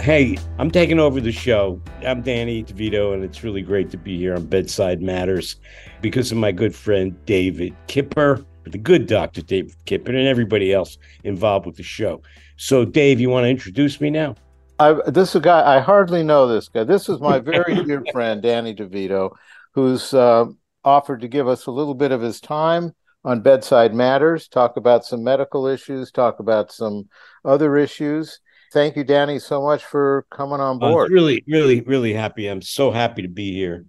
Hey, 0.00 0.38
I'm 0.58 0.70
taking 0.70 0.98
over 0.98 1.20
the 1.20 1.30
show. 1.30 1.78
I'm 2.06 2.22
Danny 2.22 2.64
DeVito, 2.64 3.12
and 3.12 3.22
it's 3.22 3.44
really 3.44 3.60
great 3.60 3.90
to 3.90 3.98
be 3.98 4.16
here 4.16 4.34
on 4.34 4.46
Bedside 4.46 5.02
Matters 5.02 5.56
because 6.00 6.32
of 6.32 6.38
my 6.38 6.52
good 6.52 6.74
friend 6.74 7.14
David 7.26 7.76
Kipper, 7.86 8.42
the 8.64 8.78
good 8.78 9.06
Dr. 9.06 9.42
David 9.42 9.74
Kipper, 9.84 10.12
and 10.12 10.26
everybody 10.26 10.72
else 10.72 10.96
involved 11.22 11.66
with 11.66 11.76
the 11.76 11.82
show. 11.82 12.22
So, 12.56 12.86
Dave, 12.86 13.20
you 13.20 13.28
want 13.28 13.44
to 13.44 13.50
introduce 13.50 14.00
me 14.00 14.08
now? 14.08 14.36
I, 14.78 14.94
this 15.10 15.28
is 15.28 15.34
a 15.34 15.40
guy 15.40 15.76
I 15.76 15.80
hardly 15.80 16.22
know. 16.22 16.48
This 16.48 16.70
guy. 16.70 16.84
This 16.84 17.10
is 17.10 17.20
my 17.20 17.38
very 17.38 17.84
dear 17.84 18.02
friend 18.10 18.40
Danny 18.40 18.74
DeVito, 18.74 19.32
who's 19.74 20.14
uh, 20.14 20.46
offered 20.82 21.20
to 21.20 21.28
give 21.28 21.46
us 21.46 21.66
a 21.66 21.72
little 21.72 21.94
bit 21.94 22.10
of 22.10 22.22
his 22.22 22.40
time 22.40 22.94
on 23.22 23.42
Bedside 23.42 23.92
Matters, 23.92 24.48
talk 24.48 24.78
about 24.78 25.04
some 25.04 25.22
medical 25.22 25.66
issues, 25.66 26.10
talk 26.10 26.40
about 26.40 26.72
some 26.72 27.10
other 27.44 27.76
issues. 27.76 28.40
Thank 28.72 28.96
you, 28.96 29.02
Danny, 29.02 29.40
so 29.40 29.62
much 29.62 29.84
for 29.84 30.26
coming 30.30 30.60
on 30.60 30.78
board. 30.78 31.08
I'm 31.08 31.12
really, 31.12 31.42
really, 31.48 31.80
really 31.80 32.12
happy. 32.12 32.46
I'm 32.46 32.62
so 32.62 32.92
happy 32.92 33.22
to 33.22 33.28
be 33.28 33.52
here. 33.52 33.84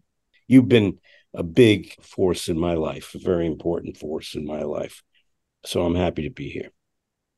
You've 0.47 0.67
been 0.67 0.97
a 1.33 1.43
big 1.43 1.93
force 2.01 2.49
in 2.49 2.59
my 2.59 2.73
life, 2.73 3.13
a 3.13 3.19
very 3.19 3.45
important 3.45 3.97
force 3.97 4.33
in 4.33 4.45
my 4.45 4.63
life. 4.63 5.03
So 5.65 5.85
I'm 5.85 5.95
happy 5.95 6.23
to 6.23 6.31
be 6.31 6.49
here. 6.49 6.71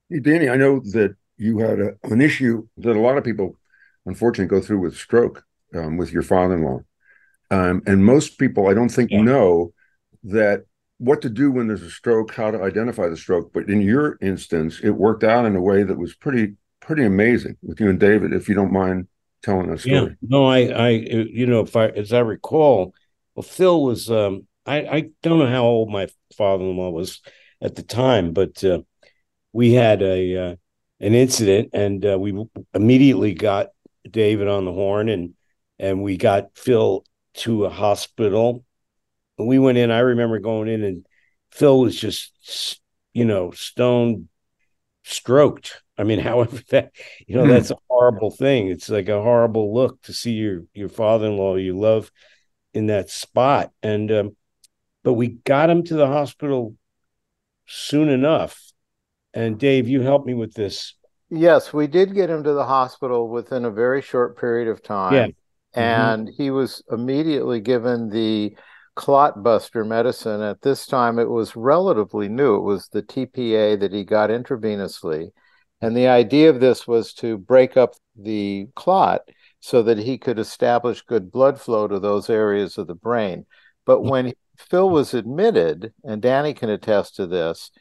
Hey, 0.09 0.19
Danny, 0.19 0.47
I 0.47 0.55
know 0.55 0.79
that 0.93 1.15
you 1.37 1.59
had 1.59 1.79
a, 1.79 1.91
an 2.03 2.21
issue 2.21 2.67
that 2.77 2.95
a 2.95 3.01
lot 3.01 3.17
of 3.17 3.25
people, 3.25 3.57
unfortunately, 4.05 4.49
go 4.49 4.65
through 4.65 4.79
with 4.79 4.95
stroke 4.95 5.43
um, 5.75 5.97
with 5.97 6.13
your 6.13 6.23
father-in-law, 6.23 6.79
um, 7.51 7.81
and 7.85 8.05
most 8.05 8.39
people, 8.39 8.69
I 8.69 8.73
don't 8.73 8.89
think, 8.89 9.11
yeah. 9.11 9.21
know 9.21 9.73
that 10.23 10.63
what 10.97 11.21
to 11.23 11.29
do 11.29 11.51
when 11.51 11.67
there's 11.67 11.81
a 11.81 11.89
stroke, 11.89 12.33
how 12.33 12.51
to 12.51 12.63
identify 12.63 13.09
the 13.09 13.17
stroke. 13.17 13.51
But 13.51 13.69
in 13.69 13.81
your 13.81 14.17
instance, 14.21 14.79
it 14.81 14.91
worked 14.91 15.23
out 15.23 15.45
in 15.45 15.55
a 15.55 15.61
way 15.61 15.83
that 15.83 15.97
was 15.97 16.15
pretty 16.15 16.53
pretty 16.85 17.05
amazing 17.05 17.57
with 17.61 17.79
you 17.79 17.89
and 17.89 17.99
David. 17.99 18.33
If 18.33 18.47
you 18.49 18.55
don't 18.55 18.71
mind 18.71 19.07
telling 19.41 19.71
us, 19.71 19.85
yeah, 19.85 20.07
no, 20.21 20.45
I, 20.45 20.59
I, 20.67 20.89
you 20.89 21.45
know, 21.45 21.61
if 21.61 21.75
I 21.75 21.87
as 21.87 22.13
I 22.13 22.19
recall, 22.19 22.93
well, 23.35 23.43
Phil 23.43 23.83
was, 23.83 24.09
um, 24.11 24.47
I, 24.65 24.77
I 24.85 25.09
don't 25.21 25.39
know 25.39 25.47
how 25.47 25.63
old 25.63 25.89
my 25.89 26.07
father-in-law 26.37 26.91
was 26.91 27.21
at 27.61 27.75
the 27.75 27.83
time, 27.83 28.33
but 28.33 28.63
uh, 28.63 28.81
we 29.51 29.73
had 29.73 30.01
a 30.01 30.37
uh, 30.37 30.55
an 30.99 31.13
incident, 31.13 31.69
and 31.73 32.05
uh, 32.05 32.17
we 32.17 32.45
immediately 32.73 33.33
got 33.33 33.67
David 34.09 34.47
on 34.47 34.65
the 34.65 34.73
horn, 34.73 35.09
and 35.09 35.33
and 35.79 36.01
we 36.01 36.17
got 36.17 36.55
Phil 36.55 37.03
to 37.35 37.65
a 37.65 37.69
hospital. 37.69 38.63
We 39.37 39.59
went 39.59 39.77
in. 39.77 39.91
I 39.91 39.99
remember 39.99 40.39
going 40.39 40.69
in, 40.69 40.83
and 40.83 41.05
Phil 41.51 41.79
was 41.79 41.99
just, 41.99 42.79
you 43.13 43.25
know, 43.25 43.51
stone 43.51 44.29
stroked. 45.03 45.82
I 45.97 46.03
mean, 46.03 46.19
however 46.29 46.59
that, 46.69 46.91
you 47.27 47.35
know, 47.35 47.47
that's 47.47 47.71
a 47.71 47.77
horrible 47.89 48.31
thing. 48.31 48.67
It's 48.67 48.89
like 48.89 49.09
a 49.09 49.21
horrible 49.21 49.73
look 49.73 50.01
to 50.03 50.13
see 50.13 50.33
your 50.33 50.63
your 50.73 50.89
father-in-law 50.89 51.55
you 51.55 51.77
love 51.77 52.11
in 52.73 52.87
that 52.87 53.09
spot, 53.09 53.71
and 53.81 54.11
um, 54.11 54.35
but 55.03 55.13
we 55.13 55.27
got 55.27 55.69
him 55.69 55.83
to 55.83 55.93
the 55.93 56.07
hospital 56.07 56.75
soon 57.65 58.09
enough 58.09 58.73
and 59.33 59.59
Dave, 59.59 59.87
you 59.87 60.01
helped 60.01 60.27
me 60.27 60.33
with 60.33 60.53
this. 60.53 60.95
Yes, 61.29 61.73
we 61.73 61.87
did 61.87 62.13
get 62.13 62.29
him 62.29 62.43
to 62.43 62.53
the 62.53 62.65
hospital 62.65 63.27
within 63.27 63.65
a 63.65 63.71
very 63.71 64.01
short 64.01 64.37
period 64.37 64.67
of 64.67 64.83
time. 64.83 65.13
Yeah. 65.13 65.27
Mm-hmm. 65.27 65.79
And 65.79 66.27
mm-hmm. 66.27 66.43
he 66.43 66.51
was 66.51 66.83
immediately 66.91 67.59
given 67.59 68.09
the 68.09 68.55
clot 68.95 69.41
buster 69.41 69.83
medicine. 69.83 70.41
At 70.41 70.61
this 70.61 70.85
time, 70.85 71.17
it 71.17 71.29
was 71.29 71.55
relatively 71.55 72.29
new. 72.29 72.57
It 72.57 72.61
was 72.61 72.87
the 72.89 73.01
TPA 73.01 73.79
that 73.79 73.91
he 73.91 74.03
got 74.03 74.29
intravenously. 74.29 75.31
And 75.83 75.95
the 75.97 76.07
idea 76.07 76.49
of 76.49 76.59
this 76.59 76.87
was 76.87 77.13
to 77.15 77.37
break 77.37 77.75
up 77.77 77.95
the 78.15 78.67
clot 78.75 79.21
so 79.59 79.83
that 79.83 79.97
he 79.97 80.17
could 80.17 80.39
establish 80.39 81.01
good 81.01 81.31
blood 81.31 81.59
flow 81.59 81.87
to 81.87 81.99
those 81.99 82.29
areas 82.29 82.77
of 82.77 82.87
the 82.87 82.95
brain. 82.95 83.45
But 83.85 83.99
mm-hmm. 83.99 84.09
when 84.09 84.33
Phil 84.57 84.89
was 84.89 85.13
admitted, 85.13 85.93
and 86.03 86.21
Danny 86.21 86.53
can 86.53 86.69
attest 86.69 87.15
to 87.17 87.27
this, 87.27 87.71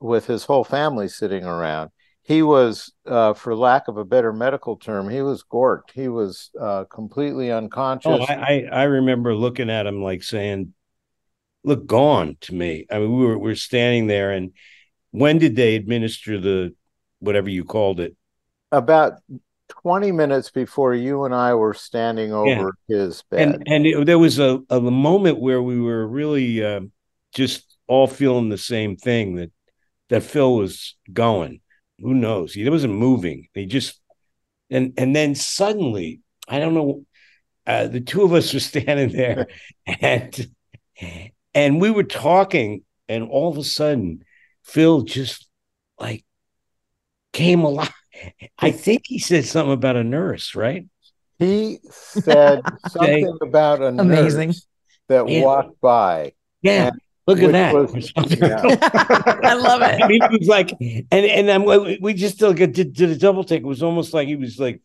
with 0.00 0.26
his 0.26 0.44
whole 0.44 0.64
family 0.64 1.08
sitting 1.08 1.44
around. 1.44 1.90
He 2.22 2.42
was, 2.42 2.92
uh, 3.06 3.34
for 3.34 3.54
lack 3.54 3.88
of 3.88 3.96
a 3.96 4.04
better 4.04 4.32
medical 4.32 4.76
term, 4.76 5.08
he 5.08 5.20
was 5.20 5.42
gorked. 5.42 5.90
He 5.92 6.08
was 6.08 6.50
uh, 6.58 6.84
completely 6.84 7.50
unconscious. 7.50 8.20
Oh, 8.20 8.24
I, 8.24 8.34
I, 8.34 8.68
I 8.72 8.82
remember 8.84 9.34
looking 9.34 9.68
at 9.68 9.86
him 9.86 10.02
like 10.02 10.22
saying, 10.22 10.72
"Look, 11.64 11.86
gone." 11.86 12.36
To 12.42 12.54
me, 12.54 12.86
I 12.90 12.98
mean, 12.98 13.16
we 13.16 13.26
were 13.26 13.38
we 13.38 13.50
are 13.50 13.56
standing 13.56 14.06
there, 14.06 14.30
and 14.32 14.52
when 15.10 15.38
did 15.38 15.56
they 15.56 15.74
administer 15.74 16.40
the 16.40 16.74
whatever 17.20 17.48
you 17.48 17.64
called 17.64 18.00
it? 18.00 18.16
About 18.72 19.20
20 19.70 20.12
minutes 20.12 20.50
before 20.50 20.94
you 20.94 21.24
and 21.24 21.34
I 21.34 21.54
were 21.54 21.74
standing 21.74 22.32
over 22.32 22.74
yeah. 22.88 22.96
his 22.96 23.22
bed. 23.30 23.40
And 23.40 23.62
and 23.66 23.86
it, 23.86 24.06
there 24.06 24.18
was 24.18 24.38
a, 24.38 24.60
a 24.68 24.80
moment 24.80 25.40
where 25.40 25.62
we 25.62 25.80
were 25.80 26.06
really 26.06 26.64
uh, 26.64 26.80
just 27.34 27.76
all 27.86 28.06
feeling 28.06 28.48
the 28.48 28.58
same 28.58 28.96
thing 28.96 29.36
that 29.36 29.50
that 30.08 30.22
Phil 30.22 30.56
was 30.56 30.96
going. 31.12 31.60
Who 32.00 32.14
knows? 32.14 32.52
He 32.52 32.68
wasn't 32.68 32.94
moving. 32.94 33.48
He 33.54 33.66
just 33.66 34.00
and 34.70 34.92
and 34.96 35.14
then 35.14 35.34
suddenly, 35.34 36.20
I 36.48 36.58
don't 36.58 36.74
know. 36.74 37.04
Uh, 37.66 37.86
the 37.86 38.00
two 38.00 38.22
of 38.22 38.32
us 38.32 38.52
were 38.52 38.60
standing 38.60 39.10
there, 39.10 39.46
and 39.86 40.50
and 41.54 41.80
we 41.80 41.90
were 41.90 42.04
talking, 42.04 42.82
and 43.08 43.28
all 43.28 43.50
of 43.50 43.58
a 43.58 43.64
sudden, 43.64 44.24
Phil 44.64 45.02
just 45.02 45.48
like 45.98 46.24
came 47.32 47.62
alive. 47.62 47.92
I 48.58 48.70
think 48.70 49.02
he 49.06 49.18
said 49.18 49.44
something 49.44 49.72
about 49.72 49.96
a 49.96 50.04
nurse, 50.04 50.54
right? 50.54 50.86
He 51.38 51.80
said 51.90 52.62
something 52.88 53.38
about 53.40 53.80
a 53.80 53.88
Amazing. 53.88 54.48
nurse 54.48 54.66
that 55.08 55.28
yeah. 55.28 55.42
walked 55.42 55.80
by. 55.80 56.32
Yeah. 56.62 56.88
And 56.88 57.00
Look 57.26 57.42
at 57.42 57.52
that. 57.52 57.74
Was, 57.74 58.12
yeah. 58.16 58.60
I 59.44 59.54
love 59.54 59.82
it. 59.82 60.02
I 60.02 60.08
mean, 60.08 60.20
it 60.20 60.40
was 60.40 60.48
like, 60.48 60.72
and 60.80 61.06
and 61.12 61.50
I'm, 61.50 61.64
we 62.00 62.12
just 62.12 62.34
still 62.34 62.52
get 62.52 62.72
did, 62.72 62.92
did 62.92 63.10
a 63.10 63.16
double 63.16 63.44
take. 63.44 63.62
It 63.62 63.66
was 63.66 63.84
almost 63.84 64.12
like 64.12 64.26
he 64.26 64.34
was 64.34 64.58
like 64.58 64.82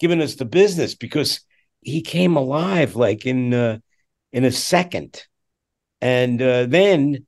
giving 0.00 0.22
us 0.22 0.36
the 0.36 0.46
business 0.46 0.94
because 0.94 1.40
he 1.82 2.00
came 2.00 2.36
alive 2.36 2.96
like 2.96 3.26
in 3.26 3.52
uh, 3.52 3.78
in 4.32 4.44
a 4.44 4.50
second, 4.50 5.22
and 6.00 6.40
uh, 6.40 6.64
then 6.64 7.25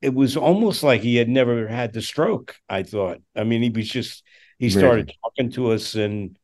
it 0.00 0.14
was 0.14 0.36
almost 0.36 0.82
like 0.82 1.00
he 1.00 1.16
had 1.16 1.28
never 1.28 1.66
had 1.68 1.92
the 1.92 2.02
stroke. 2.02 2.56
I 2.68 2.82
thought. 2.82 3.18
I 3.34 3.44
mean, 3.44 3.62
he 3.62 3.70
was 3.70 3.88
just 3.88 4.22
he 4.58 4.70
started 4.70 5.06
really? 5.06 5.18
talking 5.22 5.52
to 5.52 5.72
us 5.72 5.94
and. 5.94 6.36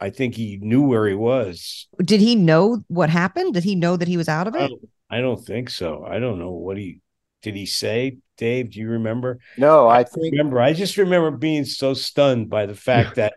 I 0.00 0.10
think 0.10 0.34
he 0.34 0.58
knew 0.60 0.82
where 0.82 1.06
he 1.06 1.14
was. 1.14 1.86
Did 2.02 2.20
he 2.20 2.34
know 2.34 2.84
what 2.88 3.08
happened? 3.08 3.54
Did 3.54 3.64
he 3.64 3.74
know 3.74 3.96
that 3.96 4.08
he 4.08 4.18
was 4.18 4.28
out 4.28 4.48
of 4.48 4.54
it? 4.54 4.70
I 5.08 5.20
don't 5.20 5.42
think 5.42 5.70
so. 5.70 6.04
I 6.06 6.18
don't 6.18 6.38
know 6.38 6.50
what 6.50 6.76
he 6.76 7.00
did 7.44 7.54
he 7.54 7.66
say, 7.66 8.18
Dave? 8.38 8.70
Do 8.70 8.80
you 8.80 8.88
remember? 8.88 9.38
No, 9.58 9.86
I, 9.86 9.98
I 9.98 10.04
think 10.04 10.32
remember. 10.32 10.60
I 10.60 10.72
just 10.72 10.96
remember 10.96 11.30
being 11.30 11.66
so 11.66 11.92
stunned 11.92 12.48
by 12.48 12.64
the 12.64 12.74
fact 12.74 13.14
that 13.16 13.34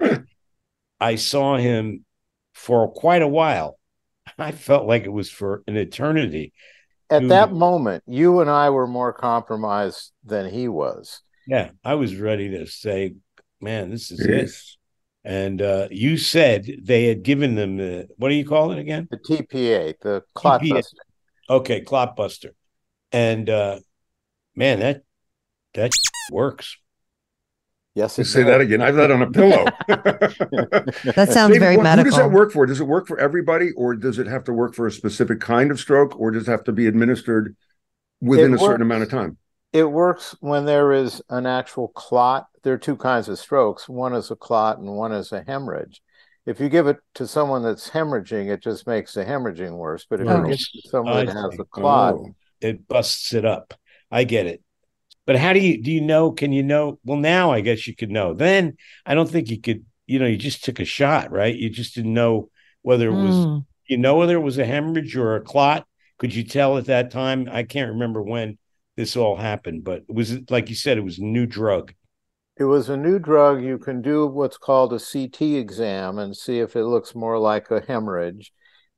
I 0.99 1.15
saw 1.15 1.57
him 1.57 2.05
for 2.53 2.89
quite 2.91 3.21
a 3.21 3.27
while. 3.27 3.77
I 4.39 4.53
felt 4.53 4.87
like 4.87 5.03
it 5.03 5.11
was 5.11 5.29
for 5.29 5.61
an 5.67 5.75
eternity. 5.75 6.53
At 7.09 7.29
that 7.29 7.53
moment, 7.53 8.03
you 8.05 8.41
and 8.41 8.49
I 8.49 8.69
were 8.69 8.87
more 8.87 9.13
compromised 9.13 10.11
than 10.25 10.49
he 10.49 10.67
was. 10.67 11.21
Yeah, 11.47 11.71
I 11.83 11.95
was 11.95 12.15
ready 12.17 12.49
to 12.49 12.65
say, 12.67 13.15
"Man, 13.61 13.89
this 13.91 14.11
is 14.11 14.25
yes. 14.27 14.49
it." 14.49 14.77
And 15.23 15.61
uh, 15.61 15.87
you 15.91 16.17
said 16.17 16.65
they 16.81 17.05
had 17.05 17.23
given 17.23 17.55
them 17.55 17.77
the 17.77 18.07
what 18.17 18.29
do 18.29 18.35
you 18.35 18.45
call 18.45 18.71
it 18.71 18.79
again? 18.79 19.07
The 19.11 19.17
TPA, 19.17 19.95
the 20.01 20.23
clot 20.33 20.61
TPA. 20.61 20.83
Okay, 21.49 21.81
Clotbuster. 21.81 22.51
And 23.11 23.49
uh 23.49 23.79
man, 24.55 24.79
that 24.79 25.01
that 25.73 25.91
works. 26.31 26.77
Yes, 27.97 28.17
you 28.17 28.23
say 28.23 28.43
that 28.43 28.61
again. 28.61 28.81
I've 28.81 28.95
that 28.95 29.09
on 29.09 29.23
a 29.23 29.31
pillow. 29.31 29.65
that 29.87 31.29
sounds 31.31 31.53
Dave, 31.53 31.61
very 31.61 31.77
what, 31.77 31.83
medical. 31.83 32.11
Who 32.11 32.17
does 32.17 32.19
that 32.19 32.31
work 32.31 32.51
for? 32.51 32.67
Does 32.67 32.79
it 32.79 32.83
work 32.83 33.07
for 33.07 33.19
everybody, 33.19 33.71
or 33.71 33.95
does 33.95 34.19
it 34.19 34.27
have 34.27 34.43
to 34.43 34.53
work 34.53 34.75
for 34.75 34.85
a 34.85 34.91
specific 34.91 35.39
kind 35.39 35.71
of 35.71 35.79
stroke, 35.79 36.19
or 36.19 36.29
does 36.29 36.47
it 36.47 36.51
have 36.51 36.63
to 36.65 36.71
be 36.71 36.85
administered 36.85 37.55
within 38.21 38.53
it 38.53 38.57
a 38.57 38.59
works, 38.59 38.63
certain 38.63 38.83
amount 38.83 39.01
of 39.01 39.09
time? 39.09 39.37
It 39.73 39.85
works 39.85 40.35
when 40.41 40.65
there 40.65 40.91
is 40.93 41.23
an 41.29 41.47
actual 41.47 41.87
clot. 41.87 42.45
There 42.61 42.73
are 42.73 42.77
two 42.77 42.97
kinds 42.97 43.29
of 43.29 43.39
strokes. 43.39 43.89
One 43.89 44.13
is 44.13 44.29
a 44.29 44.35
clot, 44.35 44.77
and 44.77 44.95
one 44.95 45.11
is 45.11 45.31
a 45.31 45.43
hemorrhage 45.43 46.01
if 46.47 46.61
you 46.61 46.69
give 46.69 46.87
it 46.87 46.97
to 47.15 47.27
someone 47.27 47.61
that's 47.61 47.89
hemorrhaging, 47.89 48.49
it 48.49 48.63
just 48.63 48.87
makes 48.87 49.13
the 49.13 49.25
hemorrhaging 49.25 49.75
worse. 49.75 50.05
But 50.09 50.21
if 50.21 50.27
oh, 50.29 50.37
you 50.37 50.43
give 50.43 50.51
it 50.53 50.81
to 50.81 50.89
someone 50.89 51.25
that 51.25 51.35
has 51.35 51.59
a 51.59 51.65
clot, 51.65 52.13
oh, 52.13 52.35
it 52.61 52.87
busts 52.87 53.33
it 53.33 53.43
up. 53.43 53.73
I 54.09 54.23
get 54.23 54.45
it. 54.45 54.61
But 55.27 55.35
how 55.35 55.53
do 55.53 55.59
you 55.59 55.83
do 55.83 55.91
you 55.91 56.01
know? 56.01 56.31
Can 56.31 56.51
you 56.51 56.63
know? 56.63 56.97
Well, 57.03 57.17
now 57.19 57.51
I 57.51 57.61
guess 57.61 57.85
you 57.85 57.95
could 57.95 58.09
know. 58.09 58.33
Then 58.33 58.77
I 59.05 59.13
don't 59.13 59.29
think 59.29 59.51
you 59.51 59.61
could. 59.61 59.85
You 60.07 60.19
know, 60.19 60.25
you 60.25 60.37
just 60.37 60.63
took 60.63 60.79
a 60.79 60.85
shot, 60.85 61.31
right? 61.31 61.53
You 61.53 61.69
just 61.69 61.93
didn't 61.93 62.13
know 62.13 62.49
whether 62.81 63.09
it 63.09 63.13
was. 63.13 63.35
Mm. 63.35 63.65
You 63.87 63.97
know 63.97 64.15
whether 64.15 64.37
it 64.37 64.41
was 64.41 64.57
a 64.57 64.65
hemorrhage 64.65 65.15
or 65.17 65.35
a 65.35 65.41
clot. 65.41 65.85
Could 66.17 66.33
you 66.33 66.43
tell 66.43 66.77
at 66.77 66.85
that 66.85 67.11
time? 67.11 67.49
I 67.51 67.63
can't 67.63 67.91
remember 67.91 68.23
when 68.23 68.57
this 68.95 69.17
all 69.17 69.35
happened, 69.35 69.83
but 69.83 70.03
it 70.07 70.15
was 70.15 70.49
like 70.49 70.69
you 70.69 70.75
said, 70.75 70.97
it 70.97 71.03
was 71.03 71.19
a 71.19 71.25
new 71.25 71.45
drug. 71.45 71.93
It 72.57 72.63
was 72.63 72.87
a 72.89 72.97
new 72.97 73.19
drug. 73.19 73.61
You 73.61 73.77
can 73.77 74.01
do 74.01 74.25
what's 74.27 74.57
called 74.57 74.93
a 74.93 74.99
CT 74.99 75.41
exam 75.41 76.17
and 76.17 76.35
see 76.35 76.59
if 76.59 76.75
it 76.75 76.85
looks 76.85 77.13
more 77.13 77.37
like 77.37 77.69
a 77.69 77.81
hemorrhage. 77.81 78.51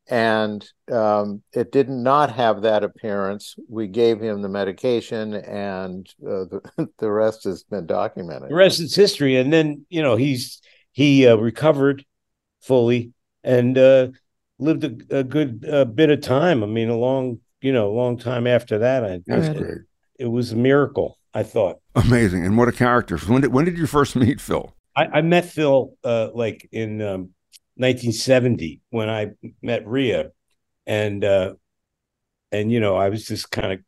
And 0.09 0.67
um, 0.91 1.43
it 1.53 1.71
did 1.71 1.87
not 1.87 2.31
have 2.31 2.63
that 2.63 2.83
appearance. 2.83 3.55
We 3.67 3.87
gave 3.87 4.19
him 4.19 4.41
the 4.41 4.49
medication, 4.49 5.35
and 5.35 6.07
uh, 6.25 6.45
the, 6.45 6.89
the 6.97 7.11
rest 7.11 7.43
has 7.43 7.63
been 7.63 7.85
documented. 7.85 8.49
The 8.49 8.55
rest 8.55 8.79
is 8.79 8.95
history. 8.95 9.37
And 9.37 9.53
then, 9.53 9.85
you 9.89 10.01
know, 10.01 10.15
he's 10.15 10.61
he 10.91 11.27
uh, 11.27 11.35
recovered 11.35 12.03
fully 12.61 13.13
and 13.43 13.77
uh, 13.77 14.07
lived 14.57 14.83
a, 14.83 15.19
a 15.19 15.23
good 15.23 15.65
uh, 15.71 15.85
bit 15.85 16.09
of 16.09 16.21
time. 16.21 16.63
I 16.63 16.67
mean, 16.67 16.89
a 16.89 16.97
long, 16.97 17.39
you 17.61 17.71
know, 17.71 17.91
long 17.91 18.17
time 18.17 18.47
after 18.47 18.79
that. 18.79 19.03
I, 19.03 19.19
That's 19.27 19.57
great. 19.57 19.77
It 20.17 20.27
was 20.27 20.51
a 20.51 20.57
miracle. 20.57 21.17
I 21.33 21.43
thought. 21.43 21.77
Amazing. 21.95 22.45
And 22.45 22.57
what 22.57 22.67
a 22.67 22.71
character. 22.71 23.17
When 23.17 23.41
did 23.41 23.53
when 23.53 23.65
did 23.65 23.77
you 23.77 23.85
first 23.85 24.15
meet 24.15 24.41
Phil? 24.41 24.75
I, 24.95 25.05
I 25.05 25.21
met 25.21 25.45
Phil 25.45 25.93
uh, 26.03 26.29
like 26.33 26.67
in 26.71 27.01
um, 27.01 27.29
1970 27.79 28.81
when 28.89 29.09
I 29.09 29.31
met 29.61 29.87
Rhea, 29.87 30.31
and 30.85 31.23
uh, 31.23 31.53
and 32.51 32.71
you 32.71 32.79
know 32.81 32.97
I 32.97 33.09
was 33.09 33.25
just 33.25 33.51
kind 33.51 33.73
of 33.73 33.79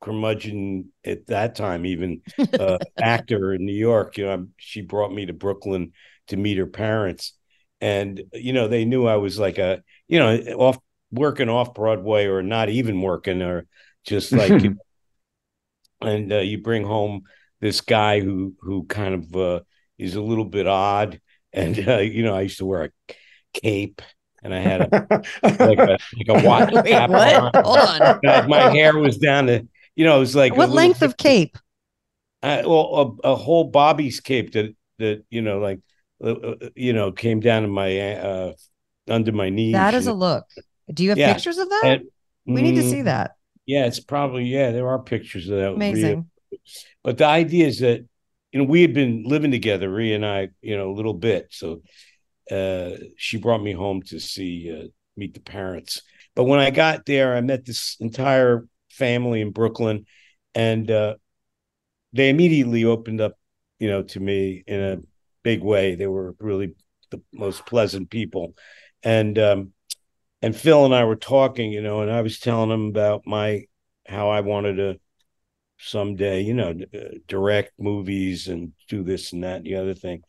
curmudgeon 0.00 0.92
at 1.04 1.26
that 1.26 1.54
time, 1.54 1.84
even 1.84 2.22
uh, 2.58 2.78
actor 2.98 3.52
in 3.52 3.66
New 3.66 3.74
York. 3.74 4.16
You 4.16 4.26
know, 4.26 4.46
she 4.56 4.80
brought 4.80 5.12
me 5.12 5.26
to 5.26 5.34
Brooklyn 5.34 5.92
to 6.28 6.36
meet 6.36 6.56
her 6.58 6.66
parents, 6.66 7.34
and 7.80 8.22
you 8.32 8.54
know 8.54 8.66
they 8.66 8.86
knew 8.86 9.06
I 9.06 9.16
was 9.16 9.38
like 9.38 9.58
a 9.58 9.82
you 10.08 10.18
know 10.18 10.36
off 10.56 10.78
working 11.10 11.50
off 11.50 11.74
Broadway 11.74 12.26
or 12.26 12.42
not 12.42 12.70
even 12.70 13.02
working 13.02 13.42
or 13.42 13.66
just 14.04 14.32
like 14.40 14.62
you 14.62 14.70
know, 14.70 16.08
and 16.08 16.32
uh, 16.32 16.38
you 16.38 16.62
bring 16.62 16.84
home 16.84 17.24
this 17.60 17.80
guy 17.80 18.20
who 18.20 18.54
who 18.60 18.84
kind 18.84 19.14
of 19.14 19.36
uh, 19.36 19.60
is 19.98 20.14
a 20.14 20.22
little 20.22 20.44
bit 20.44 20.66
odd, 20.66 21.20
and 21.52 21.88
uh, 21.88 21.98
you 21.98 22.22
know 22.22 22.34
I 22.34 22.42
used 22.42 22.58
to 22.58 22.66
wear 22.66 22.84
a 22.84 23.14
cape. 23.54 24.02
And 24.42 24.52
I 24.54 24.58
had 24.58 24.82
a 24.82 24.86
like 25.42 25.78
a 25.78 25.86
like 26.28 26.28
a 26.28 26.46
watch 26.46 26.70
Wait, 26.74 26.86
cap 26.86 27.08
what? 27.08 27.34
on. 27.34 27.64
Hold 27.64 27.78
on. 27.78 28.20
And 28.24 28.48
my 28.48 28.68
hair 28.70 28.98
was 28.98 29.16
down 29.16 29.46
to 29.46 29.66
you 29.96 30.04
know 30.04 30.16
it 30.16 30.20
was 30.20 30.36
like 30.36 30.52
a 30.52 30.56
What 30.56 30.68
little- 30.68 30.76
length 30.76 31.00
of 31.02 31.16
cape? 31.16 31.56
uh, 32.42 32.62
well 32.66 33.18
a, 33.24 33.28
a 33.30 33.34
whole 33.36 33.64
Bobby's 33.64 34.20
cape 34.20 34.52
that 34.52 34.74
that 34.98 35.24
you 35.30 35.40
know 35.40 35.60
like 35.60 35.80
uh, 36.22 36.32
uh, 36.32 36.54
you 36.74 36.92
know 36.92 37.10
came 37.10 37.40
down 37.40 37.62
to 37.62 37.68
my 37.68 37.98
uh 38.16 38.52
under 39.08 39.32
my 39.32 39.48
knees. 39.48 39.72
That 39.72 39.94
is 39.94 40.06
a 40.06 40.12
look. 40.12 40.44
Do 40.92 41.02
you 41.04 41.08
have 41.10 41.18
Yeah. 41.18 41.32
pictures 41.32 41.56
of 41.58 41.68
that? 41.70 41.82
And- 41.84 42.04
we 42.46 42.60
need 42.60 42.74
to 42.74 42.82
see 42.82 42.96
Mm, 43.00 43.04
that. 43.06 43.36
Yeah, 43.64 43.86
it's 43.86 44.00
probably 44.00 44.44
yeah. 44.44 44.70
There 44.72 44.86
are 44.88 44.98
pictures 44.98 45.48
of 45.48 45.56
that. 45.56 45.70
with 45.72 45.80
Rhea. 45.80 45.90
Amazing. 45.92 46.30
But 47.02 47.16
the 47.16 47.24
idea 47.24 47.66
is 47.66 47.78
that 47.80 48.04
you 48.52 48.58
know 48.58 48.64
we 48.64 48.82
had 48.82 48.92
been 48.92 49.24
living 49.24 49.50
together, 49.50 49.88
Rhea 49.90 50.14
and 50.14 50.26
I, 50.26 50.50
you 50.60 50.76
know, 50.76 50.90
a 50.90 50.92
little 50.94 51.14
bit. 51.14 51.46
So 51.50 51.72
uh, 51.72 51.76
she 53.16 53.38
brought 53.38 53.62
me 53.62 53.72
home 53.72 54.02
to 54.02 54.20
see 54.20 54.72
uh, 54.72 54.88
meet 55.16 55.34
the 55.34 55.40
parents. 55.40 56.02
But 56.34 56.44
when 56.44 56.60
I 56.60 56.70
got 56.70 57.06
there, 57.06 57.36
I 57.36 57.40
met 57.40 57.64
this 57.64 57.96
entire 58.00 58.66
family 58.90 59.40
in 59.40 59.50
Brooklyn, 59.50 60.06
and 60.54 60.90
uh, 60.90 61.14
they 62.12 62.28
immediately 62.28 62.84
opened 62.84 63.20
up, 63.20 63.38
you 63.78 63.88
know, 63.88 64.02
to 64.02 64.20
me 64.20 64.64
in 64.66 64.80
a 64.80 64.98
big 65.42 65.62
way. 65.62 65.94
They 65.94 66.06
were 66.06 66.34
really 66.38 66.74
the 67.10 67.22
most 67.32 67.66
pleasant 67.66 68.10
people, 68.10 68.54
and 69.02 69.38
um, 69.38 69.72
and 70.42 70.54
Phil 70.54 70.84
and 70.84 70.94
I 70.94 71.04
were 71.04 71.16
talking, 71.16 71.72
you 71.72 71.82
know, 71.82 72.02
and 72.02 72.10
I 72.10 72.22
was 72.22 72.38
telling 72.38 72.70
him 72.70 72.88
about 72.88 73.22
my 73.26 73.64
how 74.06 74.28
I 74.28 74.40
wanted 74.40 74.76
to 74.76 75.00
someday, 75.78 76.42
you 76.42 76.54
know, 76.54 76.74
uh, 76.94 76.98
direct 77.26 77.72
movies 77.78 78.48
and 78.48 78.72
do 78.88 79.02
this 79.02 79.32
and 79.32 79.44
that 79.44 79.56
and 79.56 79.66
the 79.66 79.76
other 79.76 79.94
thing. 79.94 80.22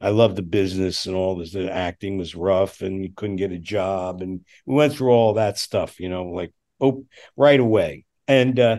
I 0.00 0.10
loved 0.10 0.36
the 0.36 0.42
business 0.42 1.06
and 1.06 1.16
all 1.16 1.36
this. 1.36 1.52
The 1.52 1.72
acting 1.72 2.18
was 2.18 2.34
rough 2.34 2.82
and 2.82 3.02
you 3.02 3.10
couldn't 3.14 3.36
get 3.36 3.52
a 3.52 3.58
job. 3.58 4.20
And 4.20 4.44
we 4.66 4.74
went 4.74 4.94
through 4.94 5.10
all 5.10 5.34
that 5.34 5.58
stuff, 5.58 5.98
you 5.98 6.08
know, 6.08 6.26
like 6.26 6.52
oh, 6.80 7.06
right 7.36 7.58
away. 7.58 8.04
And 8.28 8.58
uh, 8.60 8.78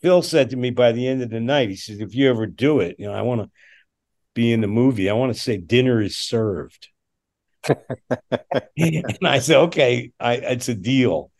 Phil 0.00 0.22
said 0.22 0.50
to 0.50 0.56
me 0.56 0.70
by 0.70 0.92
the 0.92 1.06
end 1.06 1.22
of 1.22 1.30
the 1.30 1.40
night, 1.40 1.68
he 1.68 1.76
said, 1.76 2.00
if 2.00 2.14
you 2.14 2.28
ever 2.28 2.46
do 2.46 2.80
it, 2.80 2.96
you 2.98 3.06
know, 3.06 3.14
I 3.14 3.22
want 3.22 3.42
to 3.42 3.50
be 4.34 4.52
in 4.52 4.60
the 4.60 4.66
movie. 4.66 5.08
I 5.08 5.14
want 5.14 5.32
to 5.32 5.40
say 5.40 5.58
dinner 5.58 6.00
is 6.00 6.16
served. 6.16 6.88
and 7.68 9.18
I 9.22 9.38
said, 9.38 9.58
okay, 9.58 10.10
I, 10.18 10.34
it's 10.34 10.68
a 10.68 10.74
deal. 10.74 11.30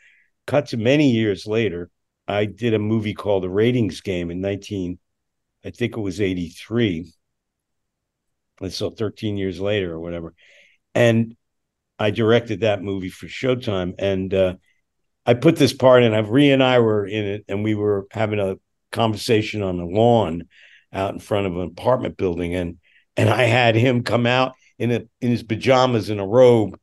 Cut 0.47 0.67
to 0.67 0.77
many 0.77 1.11
years 1.11 1.47
later, 1.47 1.91
I 2.29 2.45
did 2.45 2.75
a 2.75 2.79
movie 2.79 3.15
called 3.15 3.43
The 3.43 3.51
Ratings 3.51 4.01
Game 4.01 4.31
in 4.31 4.41
19, 4.41 4.99
I 5.65 5.71
think 5.71 5.97
it 5.97 6.01
was 6.01 6.21
83. 6.21 7.13
And 8.63 8.73
so 8.73 8.91
13 8.91 9.37
years 9.37 9.61
later 9.61 9.93
or 9.93 10.01
whatever. 10.01 10.35
And 10.95 11.37
I 11.99 12.11
directed 12.11 12.61
that 12.61 12.83
movie 12.83 13.11
for 13.11 13.27
Showtime. 13.27 13.95
And 13.99 14.33
uh, 14.33 14.55
I 15.25 15.35
put 15.35 15.57
this 15.57 15.73
part 15.73 16.03
in. 16.03 16.13
Rhea 16.27 16.53
and 16.53 16.63
I 16.63 16.81
were 16.81 17.07
in 17.07 17.25
it, 17.25 17.45
and 17.49 17.63
we 17.63 17.75
were 17.75 18.07
having 18.11 18.41
a 18.41 18.57
conversation 18.91 19.63
on 19.63 19.79
the 19.79 19.85
lawn 19.85 20.49
out 20.93 21.15
in 21.15 21.21
front 21.21 21.47
of 21.47 21.57
an 21.57 21.69
apartment 21.69 22.17
building. 22.17 22.55
And 22.55 22.79
and 23.17 23.29
I 23.31 23.45
had 23.45 23.75
him 23.75 24.03
come 24.03 24.27
out 24.27 24.55
in 24.79 24.91
a 24.91 25.03
in 25.21 25.31
his 25.31 25.43
pajamas 25.43 26.11
and 26.11 26.21
a 26.21 26.27
robe 26.27 26.79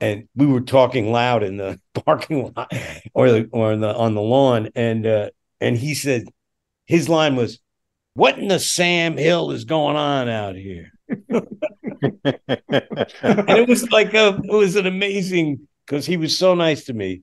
and 0.00 0.28
we 0.34 0.46
were 0.46 0.60
talking 0.60 1.12
loud 1.12 1.42
in 1.42 1.56
the 1.56 1.78
parking 2.06 2.52
lot 2.54 2.72
or 3.14 3.30
the 3.30 3.48
or 3.52 3.72
in 3.72 3.80
the 3.80 3.94
on 3.94 4.14
the 4.14 4.22
lawn 4.22 4.70
and 4.74 5.06
uh 5.06 5.30
and 5.60 5.76
he 5.76 5.94
said 5.94 6.24
his 6.86 7.08
line 7.08 7.36
was 7.36 7.60
what 8.14 8.38
in 8.38 8.48
the 8.48 8.58
sam 8.58 9.16
hill 9.16 9.50
is 9.50 9.64
going 9.64 9.96
on 9.96 10.28
out 10.28 10.56
here 10.56 10.90
and 11.10 11.46
it 13.50 13.68
was 13.68 13.90
like 13.90 14.14
a 14.14 14.40
it 14.44 14.52
was 14.52 14.76
an 14.76 14.86
amazing 14.86 15.66
because 15.86 16.06
he 16.06 16.16
was 16.16 16.36
so 16.36 16.54
nice 16.54 16.84
to 16.84 16.92
me 16.92 17.22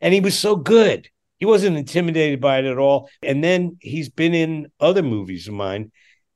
and 0.00 0.14
he 0.14 0.20
was 0.20 0.38
so 0.38 0.56
good 0.56 1.08
he 1.38 1.46
wasn't 1.46 1.76
intimidated 1.76 2.40
by 2.40 2.58
it 2.58 2.64
at 2.64 2.78
all 2.78 3.08
and 3.22 3.44
then 3.44 3.76
he's 3.80 4.08
been 4.08 4.34
in 4.34 4.70
other 4.80 5.02
movies 5.02 5.48
of 5.48 5.54
mine 5.54 5.90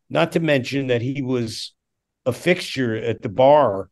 not 0.08 0.32
to 0.32 0.41
mention 0.41 0.88
that 0.88 1.02
he 1.02 1.23
was 1.23 1.73
a 2.26 2.32
fixture 2.32 2.97
at 2.97 3.23
the 3.23 3.29
bar 3.29 3.88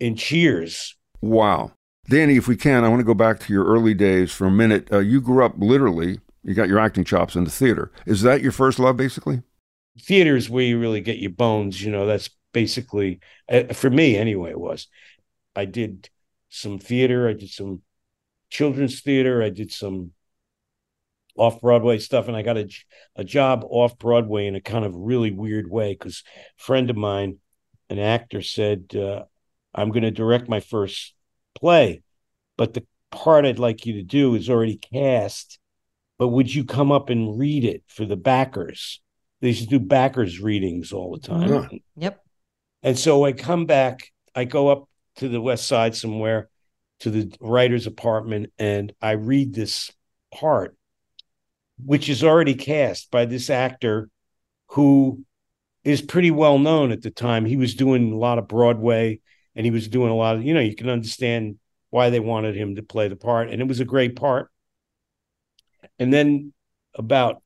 in 0.00 0.16
cheers 0.16 0.96
Wow. 1.24 1.72
Danny, 2.06 2.36
if 2.36 2.46
we 2.46 2.56
can, 2.56 2.84
I 2.84 2.88
want 2.88 3.00
to 3.00 3.04
go 3.04 3.14
back 3.14 3.40
to 3.40 3.52
your 3.52 3.64
early 3.64 3.94
days 3.94 4.30
for 4.30 4.46
a 4.46 4.50
minute. 4.50 4.92
Uh, 4.92 4.98
you 4.98 5.22
grew 5.22 5.42
up 5.42 5.54
literally, 5.56 6.20
you 6.42 6.52
got 6.52 6.68
your 6.68 6.78
acting 6.78 7.04
chops 7.04 7.34
in 7.34 7.44
the 7.44 7.50
theater. 7.50 7.90
Is 8.04 8.20
that 8.22 8.42
your 8.42 8.52
first 8.52 8.78
love, 8.78 8.98
basically? 8.98 9.42
Theater 10.00 10.36
is 10.36 10.50
where 10.50 10.64
you 10.64 10.78
really 10.78 11.00
get 11.00 11.18
your 11.18 11.30
bones. 11.30 11.82
You 11.82 11.90
know, 11.90 12.06
that's 12.06 12.30
basically 12.52 13.20
uh, 13.48 13.72
for 13.72 13.90
me 13.90 14.16
anyway. 14.16 14.50
It 14.50 14.60
was. 14.60 14.88
I 15.56 15.64
did 15.66 16.08
some 16.48 16.78
theater. 16.78 17.28
I 17.28 17.32
did 17.34 17.50
some 17.50 17.82
children's 18.50 19.00
theater. 19.00 19.42
I 19.42 19.50
did 19.50 19.72
some 19.72 20.12
off 21.36 21.60
Broadway 21.60 21.98
stuff, 21.98 22.28
and 22.28 22.36
I 22.36 22.42
got 22.42 22.56
a 22.56 22.68
a 23.16 23.24
job 23.24 23.64
off 23.68 23.98
Broadway 23.98 24.46
in 24.46 24.54
a 24.54 24.60
kind 24.60 24.84
of 24.84 24.94
really 24.94 25.30
weird 25.30 25.70
way 25.70 25.92
because 25.92 26.22
a 26.58 26.62
friend 26.62 26.90
of 26.90 26.96
mine, 26.96 27.38
an 27.90 27.98
actor, 27.98 28.42
said, 28.42 28.94
uh, 28.96 29.24
"I'm 29.74 29.90
going 29.90 30.02
to 30.02 30.10
direct 30.10 30.48
my 30.48 30.60
first 30.60 31.14
play, 31.54 32.02
but 32.56 32.74
the 32.74 32.86
part 33.10 33.44
I'd 33.44 33.58
like 33.58 33.86
you 33.86 33.94
to 33.94 34.02
do 34.02 34.34
is 34.34 34.50
already 34.50 34.76
cast." 34.76 35.58
But 36.16 36.28
would 36.28 36.54
you 36.54 36.64
come 36.64 36.92
up 36.92 37.10
and 37.10 37.36
read 37.36 37.64
it 37.64 37.82
for 37.88 38.04
the 38.06 38.16
backers? 38.16 39.00
They 39.44 39.50
used 39.50 39.64
to 39.64 39.78
do 39.78 39.78
backers 39.78 40.40
readings 40.40 40.90
all 40.90 41.12
the 41.12 41.18
time. 41.18 41.50
Mm-hmm. 41.50 41.62
Huh. 41.70 41.78
Yep. 41.96 42.24
And 42.82 42.98
so 42.98 43.26
I 43.26 43.32
come 43.32 43.66
back, 43.66 44.10
I 44.34 44.44
go 44.44 44.68
up 44.68 44.88
to 45.16 45.28
the 45.28 45.40
west 45.40 45.68
side 45.68 45.94
somewhere 45.94 46.48
to 47.00 47.10
the 47.10 47.30
writer's 47.42 47.86
apartment, 47.86 48.54
and 48.58 48.94
I 49.02 49.12
read 49.12 49.52
this 49.52 49.92
part, 50.32 50.74
which 51.76 52.08
is 52.08 52.24
already 52.24 52.54
cast 52.54 53.10
by 53.10 53.26
this 53.26 53.50
actor 53.50 54.08
who 54.68 55.22
is 55.82 56.00
pretty 56.00 56.30
well 56.30 56.58
known 56.58 56.90
at 56.90 57.02
the 57.02 57.10
time. 57.10 57.44
He 57.44 57.58
was 57.58 57.74
doing 57.74 58.12
a 58.12 58.16
lot 58.16 58.38
of 58.38 58.48
Broadway 58.48 59.20
and 59.54 59.66
he 59.66 59.70
was 59.70 59.88
doing 59.88 60.10
a 60.10 60.16
lot 60.16 60.36
of, 60.36 60.42
you 60.42 60.54
know, 60.54 60.60
you 60.60 60.74
can 60.74 60.88
understand 60.88 61.58
why 61.90 62.08
they 62.08 62.18
wanted 62.18 62.56
him 62.56 62.76
to 62.76 62.82
play 62.82 63.08
the 63.08 63.16
part. 63.16 63.50
And 63.50 63.60
it 63.60 63.68
was 63.68 63.80
a 63.80 63.84
great 63.84 64.16
part. 64.16 64.50
And 65.98 66.10
then 66.10 66.54
about 66.94 67.42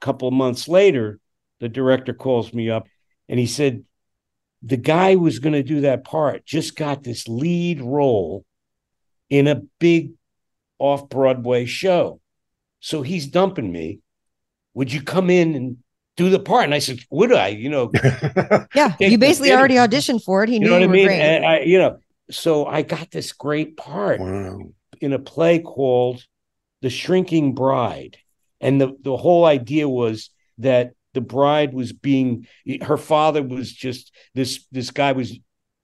couple 0.00 0.28
of 0.28 0.34
months 0.34 0.68
later, 0.68 1.18
the 1.60 1.68
director 1.68 2.12
calls 2.14 2.52
me 2.54 2.70
up 2.70 2.86
and 3.28 3.38
he 3.38 3.46
said, 3.46 3.84
The 4.62 4.76
guy 4.76 5.12
who 5.14 5.20
was 5.20 5.38
going 5.38 5.54
to 5.54 5.62
do 5.62 5.82
that 5.82 6.04
part 6.04 6.44
just 6.46 6.76
got 6.76 7.02
this 7.02 7.26
lead 7.28 7.80
role 7.80 8.44
in 9.30 9.46
a 9.46 9.62
big 9.78 10.12
off 10.78 11.08
Broadway 11.08 11.64
show. 11.66 12.20
So 12.80 13.02
he's 13.02 13.26
dumping 13.26 13.70
me. 13.72 14.00
Would 14.74 14.92
you 14.92 15.02
come 15.02 15.30
in 15.30 15.54
and 15.56 15.76
do 16.16 16.30
the 16.30 16.38
part? 16.38 16.64
And 16.64 16.74
I 16.74 16.78
said, 16.78 17.00
Would 17.10 17.32
I? 17.32 17.48
You 17.48 17.68
know, 17.70 17.90
Yeah. 18.74 18.94
Take 18.98 19.10
You 19.10 19.18
basically 19.18 19.48
theater. 19.48 19.58
already 19.58 19.74
auditioned 19.74 20.22
for 20.22 20.44
it. 20.44 20.48
He 20.48 20.56
you 20.56 20.60
knew 20.60 20.66
know 20.68 20.72
what 20.74 20.80
you 20.80 20.84
I 20.84 20.86
were 20.88 20.92
mean? 20.92 21.06
great. 21.06 21.20
And 21.20 21.44
I, 21.44 21.60
you 21.60 21.78
know, 21.78 21.98
so 22.30 22.66
I 22.66 22.82
got 22.82 23.10
this 23.10 23.32
great 23.32 23.76
part 23.76 24.20
Wow. 24.20 24.60
in 25.00 25.12
a 25.12 25.18
play 25.18 25.58
called 25.58 26.24
The 26.82 26.90
Shrinking 26.90 27.54
Bride. 27.54 28.18
And 28.60 28.80
the, 28.80 28.96
the 29.02 29.16
whole 29.16 29.44
idea 29.44 29.88
was 29.88 30.30
that 30.58 30.92
the 31.14 31.20
bride 31.20 31.72
was 31.72 31.92
being 31.92 32.46
her 32.82 32.96
father 32.96 33.42
was 33.42 33.72
just 33.72 34.14
this 34.34 34.66
this 34.70 34.90
guy 34.90 35.12
was 35.12 35.38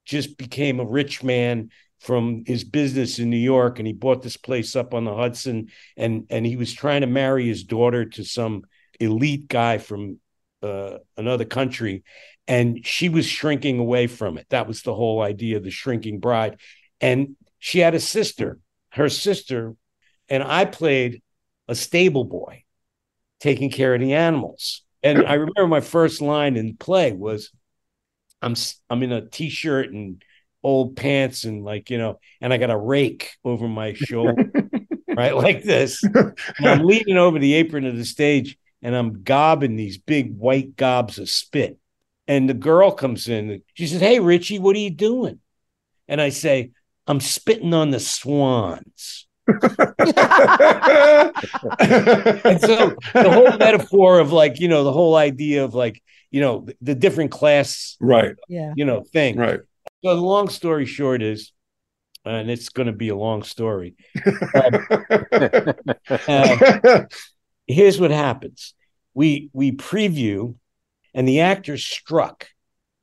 just 0.05 0.37
became 0.37 0.79
a 0.79 0.85
rich 0.85 1.23
man 1.23 1.69
from 1.99 2.43
his 2.45 2.63
business 2.63 3.17
in 3.19 3.29
New 3.29 3.37
York 3.37 3.79
and 3.79 3.87
he 3.87 3.93
bought 3.93 4.21
this 4.21 4.37
place 4.37 4.75
up 4.75 4.93
on 4.93 5.03
the 5.03 5.15
Hudson 5.15 5.69
and 5.97 6.25
and 6.29 6.45
he 6.45 6.55
was 6.55 6.73
trying 6.73 7.01
to 7.01 7.07
marry 7.07 7.47
his 7.47 7.63
daughter 7.63 8.05
to 8.05 8.23
some 8.23 8.63
elite 8.99 9.47
guy 9.47 9.77
from 9.77 10.19
uh, 10.61 10.97
another 11.17 11.45
country 11.45 12.03
and 12.47 12.85
she 12.85 13.09
was 13.09 13.25
shrinking 13.25 13.79
away 13.79 14.05
from 14.07 14.37
it. 14.37 14.45
That 14.49 14.67
was 14.67 14.83
the 14.83 14.93
whole 14.93 15.21
idea 15.21 15.59
the 15.59 15.71
shrinking 15.71 16.19
bride. 16.19 16.59
And 17.01 17.35
she 17.59 17.79
had 17.79 17.95
a 17.95 17.99
sister 17.99 18.59
her 18.91 19.09
sister 19.09 19.75
and 20.29 20.43
I 20.43 20.65
played 20.65 21.21
a 21.67 21.75
stable 21.75 22.23
boy 22.23 22.64
taking 23.45 23.69
care 23.69 23.93
of 23.93 24.01
the 24.01 24.13
animals. 24.13 24.81
And 25.03 25.23
I 25.27 25.35
remember 25.35 25.67
my 25.67 25.79
first 25.79 26.19
line 26.19 26.57
in 26.57 26.77
play 26.77 27.11
was 27.11 27.51
I'm 28.41 28.55
I'm 28.89 29.03
in 29.03 29.11
a 29.11 29.29
t-shirt 29.29 29.93
and 29.93 30.23
old 30.63 30.95
pants 30.95 31.43
and 31.43 31.63
like 31.63 31.91
you 31.91 31.99
know 31.99 32.19
and 32.41 32.51
I 32.51 32.57
got 32.57 32.71
a 32.71 32.77
rake 32.77 33.35
over 33.43 33.67
my 33.67 33.93
shoulder 33.93 34.51
right 35.15 35.35
like 35.35 35.61
this. 35.61 36.03
And 36.03 36.35
I'm 36.65 36.85
leaning 36.85 37.17
over 37.17 37.37
the 37.37 37.53
apron 37.53 37.85
of 37.85 37.95
the 37.95 38.03
stage 38.03 38.57
and 38.81 38.95
I'm 38.95 39.21
gobbing 39.21 39.75
these 39.75 39.99
big 39.99 40.35
white 40.35 40.75
gobs 40.75 41.19
of 41.19 41.29
spit. 41.29 41.77
And 42.27 42.49
the 42.49 42.55
girl 42.55 42.89
comes 42.89 43.29
in 43.29 43.61
she 43.75 43.85
says 43.85 44.01
hey 44.01 44.19
Richie 44.19 44.57
what 44.57 44.75
are 44.75 44.79
you 44.79 44.89
doing? 44.89 45.39
And 46.07 46.19
I 46.19 46.29
say 46.29 46.71
I'm 47.05 47.19
spitting 47.19 47.75
on 47.75 47.91
the 47.91 47.99
swans 47.99 49.27
and 49.47 49.61
so 52.61 52.95
the 53.13 53.29
whole 53.31 53.57
metaphor 53.57 54.19
of 54.19 54.31
like 54.31 54.59
you 54.59 54.67
know 54.67 54.83
the 54.83 54.91
whole 54.91 55.15
idea 55.15 55.63
of 55.63 55.73
like 55.75 56.01
you 56.31 56.41
know 56.41 56.67
the 56.81 56.95
different 56.95 57.31
class 57.31 57.95
right. 57.99 58.35
Yeah. 58.49 58.73
you 58.75 58.85
know 58.85 59.03
thing. 59.03 59.37
Right. 59.37 59.59
So 60.03 60.15
the 60.15 60.21
long 60.21 60.49
story 60.49 60.85
short 60.85 61.21
is 61.21 61.51
and 62.25 62.49
it's 62.49 62.69
going 62.69 62.87
to 62.87 62.93
be 62.93 63.09
a 63.09 63.15
long 63.15 63.43
story 63.43 63.95
uh, 64.55 64.79
uh, 66.27 67.03
here's 67.67 67.99
what 67.99 68.11
happens. 68.11 68.73
We 69.13 69.49
we 69.53 69.71
preview 69.71 70.55
and 71.13 71.27
the 71.27 71.41
actors 71.41 71.85
struck. 71.85 72.47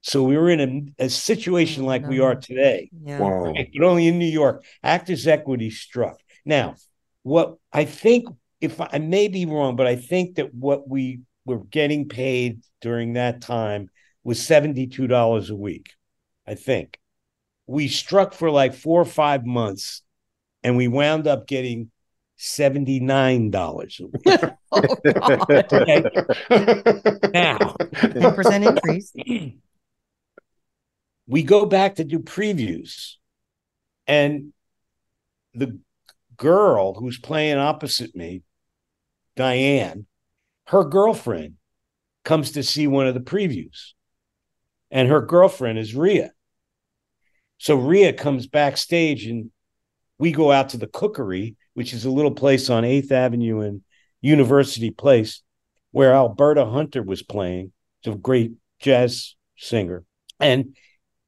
So 0.05 0.25
we 0.25 0.37
were 0.37 0.51
in 0.51 0.93
a, 0.99 1.05
a 1.05 1.09
situation 1.09 1.87
like 1.87 2.07
we 2.07 2.19
are 2.19 2.35
today. 2.35 2.91
Yeah. 3.05 3.21
Wow. 3.21 3.45
Right? 3.45 3.71
but 3.73 3.87
only 3.87 4.09
in 4.09 4.19
new 4.19 4.27
york. 4.27 4.65
Actors 4.83 5.27
equity 5.27 5.71
struck 5.71 6.19
now 6.45 6.75
what 7.23 7.57
i 7.73 7.85
think 7.85 8.29
if 8.61 8.81
I, 8.81 8.89
I 8.93 8.99
may 8.99 9.29
be 9.29 9.47
wrong 9.47 9.77
but 9.77 9.87
i 9.87 9.97
think 9.97 10.37
that 10.37 10.55
what 10.55 10.89
we 10.89 11.21
were 11.45 11.59
getting 11.65 12.09
paid 12.09 12.63
during 12.81 13.15
that 13.15 13.41
time 13.41 13.89
was 14.25 14.39
$72 14.39 15.51
a 15.51 15.55
week 15.57 15.91
i 16.47 16.55
think. 16.55 16.99
We 17.67 17.89
struck 17.89 18.35
for 18.35 18.51
like 18.51 18.75
four 18.75 19.01
or 19.01 19.07
five 19.07 19.47
months 19.47 20.03
and 20.63 20.77
we 20.77 20.89
wound 20.89 21.27
up 21.27 21.47
getting 21.47 21.91
$79 22.39 24.01
a 24.01 24.07
week. 24.07 24.53
Oh 24.75 24.81
god. 25.05 25.73
Okay. 25.73 26.03
Now 27.35 27.59
10% 27.59 28.67
increase. 28.67 29.13
we 31.27 31.43
go 31.43 31.67
back 31.67 31.97
to 31.97 32.05
do 32.05 32.21
previews 32.21 33.17
and 34.07 34.55
the 35.53 35.79
girl 36.37 36.95
who's 36.95 37.19
playing 37.19 37.59
opposite 37.59 38.15
me 38.15 38.43
diane 39.37 40.07
her 40.67 40.85
girlfriend 40.85 41.55
comes 42.25 42.53
to 42.53 42.63
see 42.63 42.87
one 42.87 43.07
of 43.07 43.15
the 43.15 43.21
previews 43.21 43.93
and 44.91 45.09
her 45.09 45.21
girlfriend 45.21 45.79
is 45.79 45.95
Rhea 45.95 46.31
so 47.59 47.77
Rhea 47.77 48.13
comes 48.13 48.47
backstage 48.47 49.27
and 49.27 49.51
we 50.19 50.33
go 50.33 50.53
out 50.53 50.71
to 50.71 50.77
the 50.77 50.87
cookery 50.87 51.57
which 51.75 51.93
is 51.93 52.05
a 52.05 52.11
little 52.11 52.35
place 52.35 52.71
on 52.71 52.85
8th 52.85 53.11
avenue 53.11 53.61
and 53.61 53.83
university 54.21 54.91
place 54.91 55.43
where 55.91 56.13
alberta 56.13 56.65
hunter 56.65 57.03
was 57.03 57.23
playing 57.23 57.73
it's 58.03 58.15
a 58.15 58.19
great 58.19 58.53
jazz 58.81 59.37
singer. 59.57 60.05
And 60.41 60.77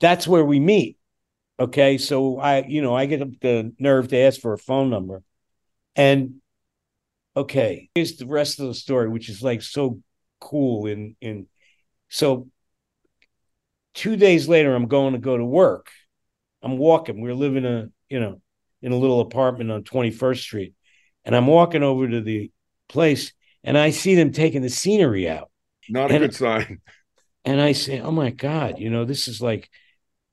that's 0.00 0.26
where 0.26 0.44
we 0.44 0.60
meet 0.60 0.98
okay 1.58 1.98
so 1.98 2.38
i 2.38 2.62
you 2.62 2.82
know 2.82 2.94
i 2.94 3.06
get 3.06 3.40
the 3.40 3.72
nerve 3.78 4.08
to 4.08 4.16
ask 4.18 4.40
for 4.40 4.52
a 4.52 4.58
phone 4.58 4.90
number. 4.90 5.22
And 5.96 6.36
okay 7.36 7.90
here's 7.94 8.16
the 8.16 8.26
rest 8.26 8.60
of 8.60 8.66
the 8.66 8.74
story 8.74 9.08
which 9.08 9.28
is 9.28 9.42
like 9.42 9.62
so 9.62 10.00
cool 10.40 10.86
in 10.86 11.16
in 11.20 11.46
so 12.08 12.48
two 13.94 14.16
days 14.16 14.48
later 14.48 14.74
i'm 14.74 14.86
going 14.88 15.12
to 15.12 15.18
go 15.18 15.36
to 15.36 15.44
work. 15.44 15.90
I'm 16.62 16.78
walking. 16.78 17.20
We're 17.20 17.34
living 17.34 17.64
a 17.66 17.88
you 18.08 18.20
know 18.20 18.40
in 18.82 18.92
a 18.92 18.96
little 18.96 19.20
apartment 19.20 19.70
on 19.70 19.82
21st 19.82 20.40
street. 20.40 20.74
And 21.24 21.34
i'm 21.36 21.46
walking 21.46 21.82
over 21.82 22.08
to 22.08 22.20
the 22.20 22.50
place 22.88 23.32
and 23.62 23.78
i 23.78 23.90
see 23.90 24.14
them 24.14 24.32
taking 24.32 24.62
the 24.62 24.70
scenery 24.70 25.28
out. 25.28 25.50
Not 25.88 26.10
a 26.10 26.14
And- 26.14 26.22
good 26.24 26.34
sign. 26.34 26.80
and 27.44 27.60
I 27.60 27.72
say, 27.72 28.00
"Oh 28.00 28.10
my 28.10 28.30
God, 28.30 28.78
you 28.78 28.88
know, 28.90 29.04
this 29.04 29.28
is 29.28 29.40
like, 29.42 29.68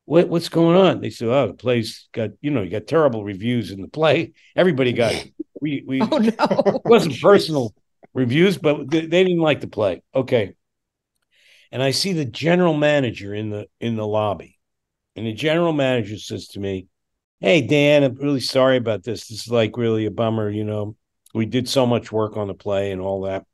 what 0.06 0.30
what's 0.30 0.50
going 0.50 0.76
on?" 0.78 1.02
They 1.02 1.10
said, 1.10 1.30
"Oh, 1.30 1.48
the 1.48 1.54
play's 1.54 2.08
got, 2.12 2.32
you 2.42 2.52
know, 2.52 2.62
you 2.62 2.70
got 2.70 2.88
terrible 2.88 3.24
reviews 3.24 3.72
in 3.72 3.82
the 3.82 3.88
play. 3.88 4.34
Everybody 4.56 4.94
got 4.94 5.14
it. 5.14 5.34
We 5.62 5.84
we 5.86 6.02
oh 6.12 6.18
no 6.18 6.30
it 6.30 6.82
wasn't 6.86 7.22
personal 7.22 7.74
reviews, 8.14 8.58
but 8.58 8.90
they, 8.90 9.02
they 9.02 9.24
didn't 9.24 9.42
like 9.42 9.62
the 9.62 9.68
play. 9.68 10.02
Okay. 10.14 10.54
And 11.72 11.82
I 11.82 11.92
see 11.92 12.14
the 12.14 12.26
general 12.26 12.74
manager 12.74 13.34
in 13.34 13.50
the 13.50 13.68
in 13.80 13.96
the 13.96 14.06
lobby, 14.06 14.60
and 15.16 15.26
the 15.26 15.34
general 15.34 15.72
manager 15.72 16.18
says 16.18 16.48
to 16.50 16.60
me, 16.60 16.88
"Hey 17.40 17.62
Dan, 17.62 18.04
I'm 18.04 18.16
really 18.16 18.42
sorry 18.42 18.78
about 18.78 19.04
this. 19.04 19.28
This 19.28 19.44
is 19.44 19.52
like 19.52 19.78
really 19.78 20.06
a 20.06 20.12
bummer. 20.12 20.50
You 20.50 20.66
know, 20.66 20.98
we 21.34 21.46
did 21.46 21.70
so 21.70 21.86
much 21.86 22.12
work 22.12 22.36
on 22.36 22.48
the 22.48 22.54
play 22.54 22.92
and 22.92 23.00
all 23.00 23.22
that, 23.22 23.46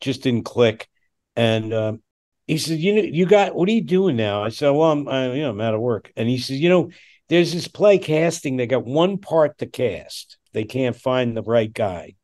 just 0.00 0.22
didn't 0.22 0.44
click." 0.44 0.88
And 1.36 1.72
um, 1.72 2.02
he 2.48 2.56
said, 2.58 2.80
"You 2.80 2.94
know, 2.94 3.02
you 3.02 3.26
got 3.26 3.54
what 3.54 3.68
are 3.68 3.72
you 3.72 3.82
doing 3.82 4.16
now?" 4.16 4.42
I 4.42 4.48
said, 4.48 4.70
"Well, 4.70 4.90
I'm, 4.90 5.06
I, 5.06 5.32
you 5.34 5.42
know, 5.42 5.50
I'm 5.50 5.60
out 5.60 5.74
of 5.74 5.80
work." 5.80 6.10
And 6.16 6.28
he 6.28 6.38
says, 6.38 6.58
"You 6.58 6.70
know, 6.70 6.90
there's 7.28 7.52
this 7.52 7.68
play 7.68 7.98
casting. 7.98 8.56
They 8.56 8.66
got 8.66 8.86
one 8.86 9.18
part 9.18 9.58
to 9.58 9.66
cast. 9.66 10.38
They 10.54 10.64
can't 10.64 10.96
find 10.96 11.36
the 11.36 11.42
right 11.42 11.72
guy. 11.72 12.14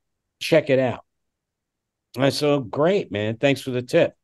Check 0.40 0.70
it 0.70 0.78
out." 0.78 1.04
I 2.16 2.30
said, 2.30 2.48
oh, 2.48 2.60
"Great, 2.60 3.12
man. 3.12 3.36
Thanks 3.36 3.60
for 3.60 3.70
the 3.70 3.82
tip." 3.82 4.14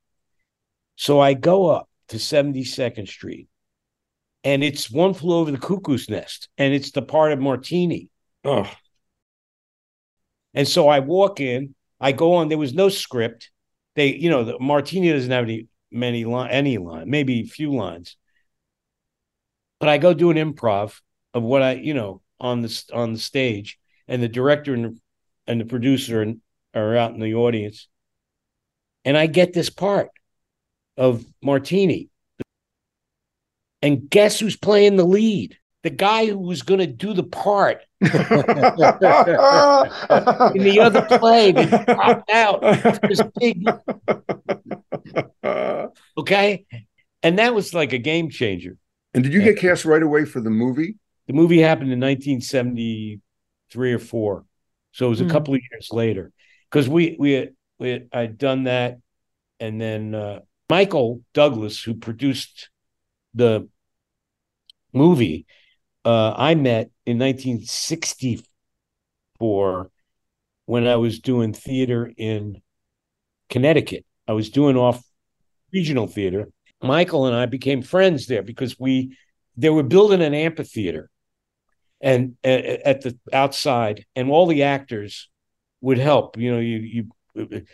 So 0.96 1.20
I 1.20 1.34
go 1.34 1.66
up 1.66 1.88
to 2.08 2.16
72nd 2.16 3.06
Street, 3.06 3.48
and 4.42 4.64
it's 4.64 4.90
one 4.90 5.12
flew 5.12 5.36
over 5.36 5.50
the 5.50 5.58
cuckoo's 5.58 6.08
nest, 6.08 6.48
and 6.56 6.72
it's 6.72 6.92
the 6.92 7.02
part 7.02 7.32
of 7.32 7.40
Martini. 7.40 8.08
oh 8.44 8.70
And 10.54 10.66
so 10.66 10.88
I 10.88 11.00
walk 11.00 11.40
in, 11.40 11.74
I 12.00 12.12
go 12.12 12.34
on. 12.36 12.48
There 12.48 12.58
was 12.58 12.74
no 12.74 12.88
script. 12.88 13.50
They, 13.96 14.14
you 14.14 14.30
know, 14.30 14.44
the 14.44 14.58
Martini 14.58 15.12
doesn't 15.12 15.30
have 15.30 15.44
any 15.44 15.66
many 15.90 16.24
line, 16.24 16.50
any 16.50 16.78
line, 16.78 17.08
maybe 17.08 17.40
a 17.40 17.46
few 17.46 17.74
lines. 17.74 18.16
But 19.78 19.88
I 19.88 19.98
go 19.98 20.14
do 20.14 20.30
an 20.30 20.36
improv 20.36 21.00
of 21.34 21.42
what 21.42 21.62
I, 21.62 21.72
you 21.72 21.94
know, 21.94 22.22
on 22.38 22.62
the 22.62 22.84
on 22.92 23.12
the 23.12 23.18
stage, 23.18 23.78
and 24.08 24.22
the 24.22 24.28
director 24.28 24.74
and 24.74 25.00
and 25.46 25.60
the 25.60 25.64
producer 25.64 26.34
are 26.74 26.96
out 26.96 27.14
in 27.14 27.20
the 27.20 27.34
audience, 27.34 27.88
and 29.04 29.16
I 29.16 29.26
get 29.26 29.52
this 29.52 29.70
part 29.70 30.08
of 30.96 31.24
Martini. 31.42 32.08
And 33.82 34.10
guess 34.10 34.38
who's 34.38 34.56
playing 34.56 34.96
the 34.96 35.04
lead? 35.04 35.56
The 35.82 35.90
guy 35.90 36.26
who 36.26 36.38
was 36.38 36.60
going 36.60 36.80
to 36.80 36.86
do 36.86 37.14
the 37.14 37.22
part 37.22 37.80
in 38.00 38.10
the 38.10 39.18
other 40.82 41.18
play 41.18 41.52
that 41.52 41.86
dropped 41.94 42.30
out. 42.30 42.60
This 43.08 43.22
big, 43.38 43.66
okay, 46.16 46.64
and 47.22 47.38
that 47.38 47.54
was 47.54 47.74
like 47.74 47.92
a 47.92 47.98
game 47.98 48.30
changer. 48.30 48.76
and 49.14 49.24
did 49.24 49.32
you 49.32 49.42
get 49.42 49.58
cast 49.58 49.84
right 49.84 50.02
away 50.02 50.24
for 50.24 50.40
the 50.40 50.50
movie? 50.50 50.96
The 51.26 51.32
movie 51.32 51.60
happened 51.60 51.92
in 51.92 52.00
1973 52.00 53.92
or 53.92 53.98
four, 53.98 54.44
so 54.92 55.06
it 55.06 55.10
was 55.10 55.20
a 55.20 55.24
Hmm. 55.24 55.26
couple 55.26 55.54
of 55.54 55.60
years 55.70 55.88
later. 55.92 56.32
Because 56.70 56.88
we 56.88 57.16
we 57.18 57.32
had, 57.32 57.50
we 57.78 57.90
had, 57.90 58.08
I'd 58.12 58.38
done 58.38 58.64
that, 58.64 58.98
and 59.60 59.80
then 59.80 60.14
uh, 60.14 60.40
Michael 60.70 61.22
Douglas, 61.34 61.82
who 61.82 61.94
produced 61.94 62.70
the 63.34 63.68
movie, 64.92 65.46
uh, 66.04 66.32
I 66.36 66.54
met 66.54 66.90
in 67.06 67.18
1964 67.18 69.90
when 70.66 70.86
I 70.86 70.96
was 70.96 71.20
doing 71.20 71.52
theater 71.52 72.12
in 72.16 72.62
Connecticut. 73.50 74.06
I 74.30 74.32
was 74.32 74.50
doing 74.50 74.76
off 74.76 75.02
regional 75.72 76.06
theater. 76.06 76.48
Michael 76.80 77.26
and 77.26 77.34
I 77.34 77.46
became 77.46 77.82
friends 77.82 78.26
there 78.26 78.42
because 78.42 78.78
we 78.78 79.16
they 79.56 79.70
were 79.70 79.82
building 79.82 80.22
an 80.22 80.34
amphitheater 80.34 81.10
and 82.00 82.36
at 82.44 83.00
the 83.00 83.18
outside 83.32 84.06
and 84.14 84.30
all 84.30 84.46
the 84.46 84.62
actors 84.62 85.28
would 85.80 85.98
help 85.98 86.38
you 86.38 86.52
know 86.52 86.60
you 86.60 86.78
you 87.34 87.64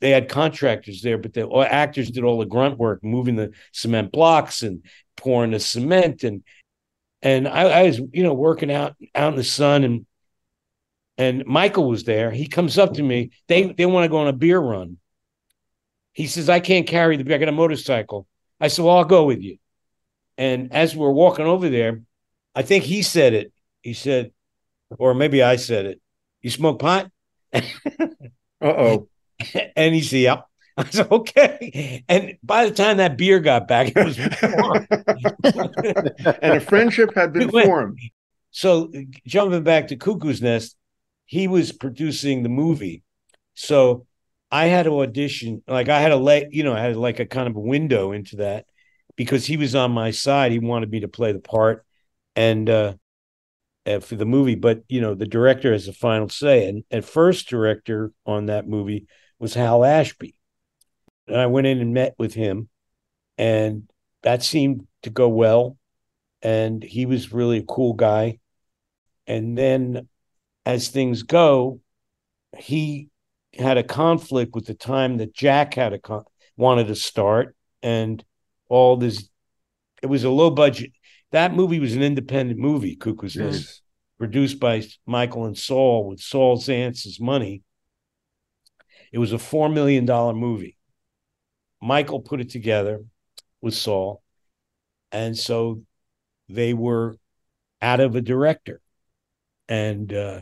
they 0.00 0.10
had 0.10 0.28
contractors 0.28 1.02
there, 1.02 1.18
but 1.18 1.32
the 1.32 1.48
actors 1.58 2.10
did 2.10 2.24
all 2.24 2.38
the 2.38 2.46
grunt 2.46 2.78
work, 2.78 3.02
moving 3.02 3.36
the 3.36 3.52
cement 3.72 4.12
blocks 4.12 4.62
and 4.62 4.84
pouring 5.16 5.50
the 5.50 5.58
cement 5.58 6.22
and 6.22 6.44
and 7.22 7.48
I, 7.48 7.62
I 7.62 7.82
was 7.84 7.98
you 8.12 8.22
know 8.22 8.34
working 8.34 8.70
out 8.70 8.94
out 9.16 9.32
in 9.32 9.36
the 9.36 9.42
sun 9.42 9.82
and 9.82 10.06
and 11.18 11.44
Michael 11.46 11.88
was 11.88 12.04
there. 12.04 12.30
He 12.30 12.46
comes 12.46 12.78
up 12.78 12.94
to 12.94 13.02
me. 13.02 13.30
They 13.48 13.72
they 13.72 13.86
want 13.86 14.04
to 14.04 14.10
go 14.10 14.18
on 14.18 14.28
a 14.28 14.32
beer 14.32 14.60
run. 14.60 14.98
He 16.14 16.26
says, 16.26 16.48
I 16.48 16.60
can't 16.60 16.86
carry 16.86 17.16
the 17.16 17.24
beer. 17.24 17.36
I 17.36 17.38
got 17.38 17.48
a 17.48 17.52
motorcycle. 17.52 18.26
I 18.60 18.68
said, 18.68 18.84
Well, 18.84 18.96
I'll 18.96 19.04
go 19.04 19.24
with 19.24 19.42
you. 19.42 19.58
And 20.38 20.72
as 20.72 20.96
we're 20.96 21.10
walking 21.10 21.46
over 21.46 21.68
there, 21.68 22.02
I 22.54 22.62
think 22.62 22.84
he 22.84 23.02
said 23.02 23.34
it. 23.34 23.52
He 23.82 23.92
said, 23.92 24.32
or 24.98 25.14
maybe 25.14 25.42
I 25.42 25.56
said 25.56 25.86
it. 25.86 26.00
You 26.40 26.50
smoke 26.50 26.78
pot? 26.78 27.10
uh 27.52 27.60
oh. 28.62 29.08
And 29.76 29.94
he 29.94 30.00
said, 30.00 30.18
Yep. 30.18 30.46
I 30.76 30.84
said, 30.86 31.10
okay. 31.10 32.04
And 32.08 32.36
by 32.42 32.66
the 32.66 32.74
time 32.74 32.96
that 32.96 33.16
beer 33.16 33.38
got 33.38 33.68
back, 33.68 33.92
it 33.94 34.04
was 34.04 34.18
and 36.42 36.54
a 36.54 36.60
friendship 36.60 37.14
had 37.14 37.32
been 37.32 37.50
formed. 37.50 38.00
So 38.50 38.90
jumping 39.26 39.62
back 39.62 39.88
to 39.88 39.96
Cuckoo's 39.96 40.42
Nest, 40.42 40.76
he 41.26 41.46
was 41.46 41.70
producing 41.70 42.42
the 42.42 42.48
movie. 42.48 43.02
So 43.54 44.06
I 44.54 44.66
had 44.66 44.84
to 44.84 45.00
audition, 45.00 45.64
like 45.66 45.88
I 45.88 46.00
had 46.00 46.12
a 46.12 46.16
let, 46.16 46.52
you 46.52 46.62
know, 46.62 46.74
I 46.74 46.78
had 46.78 46.94
like 46.94 47.18
a 47.18 47.26
kind 47.26 47.48
of 47.48 47.56
a 47.56 47.60
window 47.60 48.12
into 48.12 48.36
that 48.36 48.66
because 49.16 49.44
he 49.44 49.56
was 49.56 49.74
on 49.74 49.90
my 49.90 50.12
side. 50.12 50.52
He 50.52 50.60
wanted 50.60 50.92
me 50.92 51.00
to 51.00 51.08
play 51.08 51.32
the 51.32 51.40
part 51.40 51.84
and 52.36 52.70
uh, 52.70 52.94
for 54.00 54.14
the 54.14 54.24
movie, 54.24 54.54
but 54.54 54.84
you 54.88 55.00
know, 55.00 55.16
the 55.16 55.26
director 55.26 55.72
has 55.72 55.86
the 55.86 55.92
final 55.92 56.28
say. 56.28 56.68
And 56.68 56.84
at 56.92 57.04
first 57.04 57.48
director 57.48 58.12
on 58.26 58.46
that 58.46 58.68
movie 58.68 59.08
was 59.40 59.54
Hal 59.54 59.84
Ashby. 59.84 60.36
And 61.26 61.36
I 61.36 61.46
went 61.46 61.66
in 61.66 61.80
and 61.80 61.92
met 61.92 62.14
with 62.16 62.34
him, 62.34 62.68
and 63.36 63.90
that 64.22 64.44
seemed 64.44 64.86
to 65.02 65.10
go 65.10 65.28
well. 65.30 65.78
And 66.42 66.80
he 66.80 67.06
was 67.06 67.32
really 67.32 67.58
a 67.58 67.64
cool 67.64 67.94
guy. 67.94 68.38
And 69.26 69.58
then 69.58 70.06
as 70.64 70.90
things 70.90 71.24
go, 71.24 71.80
he 72.56 73.08
had 73.58 73.78
a 73.78 73.82
conflict 73.82 74.54
with 74.54 74.66
the 74.66 74.74
time 74.74 75.18
that 75.18 75.34
Jack 75.34 75.74
had 75.74 75.92
a 75.92 75.98
con- 75.98 76.24
wanted 76.56 76.88
to 76.88 76.94
start, 76.94 77.56
and 77.82 78.24
all 78.68 78.96
this. 78.96 79.28
It 80.02 80.06
was 80.06 80.24
a 80.24 80.30
low 80.30 80.50
budget. 80.50 80.92
That 81.32 81.54
movie 81.54 81.80
was 81.80 81.94
an 81.94 82.02
independent 82.02 82.58
movie, 82.60 82.96
Cuckoo's 82.96 83.36
Nest, 83.36 83.60
yes. 83.60 83.80
produced 84.18 84.60
by 84.60 84.84
Michael 85.06 85.46
and 85.46 85.56
Saul 85.56 86.06
with 86.08 86.20
Saul 86.20 86.58
Zaentz's 86.58 87.18
money. 87.18 87.62
It 89.12 89.18
was 89.18 89.32
a 89.32 89.38
four 89.38 89.68
million 89.68 90.04
dollar 90.04 90.34
movie. 90.34 90.76
Michael 91.80 92.20
put 92.20 92.40
it 92.40 92.50
together 92.50 93.04
with 93.60 93.74
Saul, 93.74 94.22
and 95.12 95.36
so 95.36 95.82
they 96.48 96.74
were 96.74 97.16
out 97.80 98.00
of 98.00 98.16
a 98.16 98.20
director, 98.20 98.80
and 99.68 100.12
uh, 100.12 100.40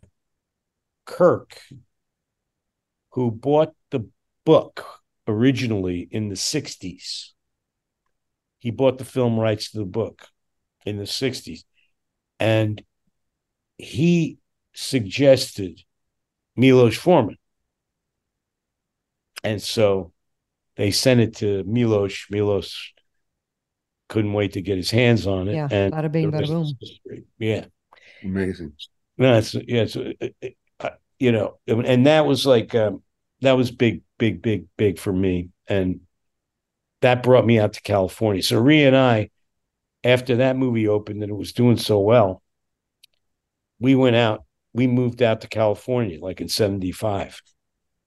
Kirk, 1.05 1.61
who 3.13 3.31
bought 3.31 3.75
the 3.91 4.09
book 4.45 4.85
originally 5.27 6.09
in 6.11 6.29
the 6.29 6.35
60s. 6.35 7.31
He 8.59 8.71
bought 8.71 8.99
the 8.99 9.05
film 9.05 9.39
rights 9.39 9.71
to 9.71 9.79
the 9.79 9.85
book 9.85 10.29
in 10.87 10.97
the 10.97 11.05
60s. 11.05 11.65
And 12.39 12.83
he 13.77 14.39
suggested 14.75 15.81
Milos 16.57 16.97
Forman. 16.97 17.37
And 19.45 19.61
so 19.61 20.13
they 20.77 20.91
sent 20.91 21.21
it 21.21 21.37
to 21.37 21.65
Milos. 21.65 22.27
Milos 22.31 22.93
couldn't 24.09 24.33
wait 24.33 24.53
to 24.53 24.63
get 24.63 24.77
his 24.77 24.91
hands 24.91 25.27
on 25.27 25.49
it. 25.49 25.55
Yeah, 25.55 25.69
and 25.71 25.93
bada 25.93 26.13
bing, 26.13 26.31
bada 26.31 26.47
boom. 26.47 27.25
Yeah. 27.39 27.67
Amazing. 28.23 28.73
No, 29.19 29.39
it's 29.39 29.55
yeah, 29.55 29.85
it's 29.87 29.97
you 31.23 31.31
know, 31.31 31.57
and 31.69 32.07
that 32.09 32.27
was 32.27 32.45
like 32.45 32.75
um, 32.75 33.01
that 33.43 33.53
was 33.53 33.71
big, 33.71 34.03
big, 34.19 34.43
big, 34.43 34.67
big 34.77 34.99
for 34.99 35.13
me, 35.13 35.51
and 35.69 36.01
that 37.01 37.23
brought 37.23 37.47
me 37.47 37.61
out 37.61 37.75
to 37.75 37.81
California. 37.81 38.43
So 38.43 38.59
Rhea 38.59 38.89
and 38.89 38.97
I, 38.97 39.31
after 40.03 40.35
that 40.37 40.57
movie 40.57 40.89
opened 40.89 41.23
and 41.23 41.31
it 41.31 41.37
was 41.37 41.53
doing 41.53 41.77
so 41.77 42.01
well, 42.01 42.43
we 43.79 43.95
went 43.95 44.17
out. 44.17 44.43
We 44.73 44.89
moved 44.89 45.23
out 45.23 45.43
to 45.43 45.49
California, 45.49 46.19
like 46.21 46.41
in 46.41 46.49
'75. 46.49 47.41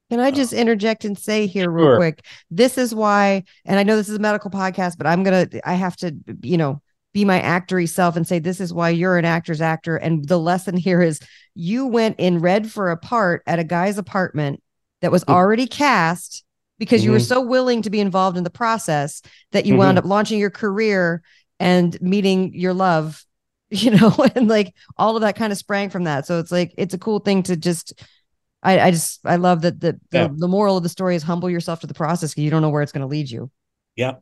Can 0.10 0.20
I 0.20 0.30
just 0.30 0.52
interject 0.52 1.06
and 1.06 1.18
say 1.18 1.48
here 1.48 1.72
real 1.72 1.86
sure. 1.86 1.96
quick? 1.96 2.26
This 2.52 2.78
is 2.78 2.94
why, 2.94 3.46
and 3.64 3.80
I 3.80 3.84
know 3.84 3.96
this 3.96 4.10
is 4.10 4.18
a 4.18 4.20
medical 4.20 4.52
podcast, 4.52 4.98
but 4.98 5.08
I'm 5.08 5.24
gonna, 5.24 5.48
I 5.64 5.76
have 5.76 5.96
to, 5.98 6.14
you 6.42 6.58
know, 6.58 6.82
be 7.16 7.24
my 7.24 7.40
actory 7.40 7.88
self 7.88 8.18
and 8.18 8.28
say 8.28 8.40
this 8.40 8.60
is 8.60 8.74
why 8.74 8.90
you're 8.90 9.18
an 9.18 9.24
actor's 9.24 9.62
actor 9.62 9.96
and 9.96 10.28
the 10.28 10.38
lesson 10.38 10.76
here 10.76 11.02
is 11.02 11.22
you 11.56 11.88
went 11.88 12.20
in 12.20 12.40
read 12.40 12.70
for 12.70 12.92
a 12.92 12.98
part 12.98 13.42
at 13.48 13.58
a 13.58 13.64
guy's 13.64 13.98
apartment 13.98 14.62
that 15.00 15.14
was 15.14 15.24
already 15.30 15.66
cast 15.66 16.44
because 16.78 17.00
mm-hmm. 17.00 17.06
you 17.06 17.12
were 17.14 17.18
mm-hmm. 17.18 17.24
so 17.24 17.40
willing 17.40 17.82
to 17.82 17.90
be 17.90 18.02
involved 18.02 18.38
in 18.38 18.44
the 18.44 18.50
process 18.50 19.22
that 19.54 19.66
you 19.66 19.72
mm-hmm. 19.72 19.80
wound 19.80 19.98
up 19.98 20.04
launching 20.04 20.38
your 20.38 20.50
career 20.50 21.24
and 21.58 22.00
meeting 22.02 22.54
your 22.54 22.74
love 22.74 23.24
you 23.70 23.92
know 23.92 24.14
and 24.36 24.50
like 24.50 24.76
all 24.98 25.16
of 25.16 25.22
that 25.22 25.38
kind 25.38 25.54
of 25.54 25.58
sprang 25.58 25.90
from 25.90 26.04
that 26.04 26.28
so 26.28 26.38
it's 26.38 26.52
like 26.52 26.74
it's 26.78 26.94
a 26.94 27.00
cool 27.00 27.20
thing 27.20 27.42
to 27.44 27.56
just 27.56 27.94
i, 28.62 28.78
I 28.78 28.92
just 28.92 29.22
i 29.24 29.38
love 29.38 29.62
that 29.62 29.80
the, 29.80 29.98
yeah. 30.12 30.28
the, 30.28 30.34
the 30.34 30.48
moral 30.50 30.76
of 30.76 30.84
the 30.84 30.90
story 30.90 31.16
is 31.16 31.24
humble 31.24 31.50
yourself 31.50 31.80
to 31.80 31.88
the 31.88 31.94
process 31.94 32.32
because 32.32 32.44
you 32.44 32.52
don't 32.52 32.62
know 32.62 32.72
where 32.72 32.82
it's 32.82 32.92
going 32.92 33.04
to 33.04 33.08
lead 33.08 33.32
you 33.32 33.50
yeah 33.96 34.16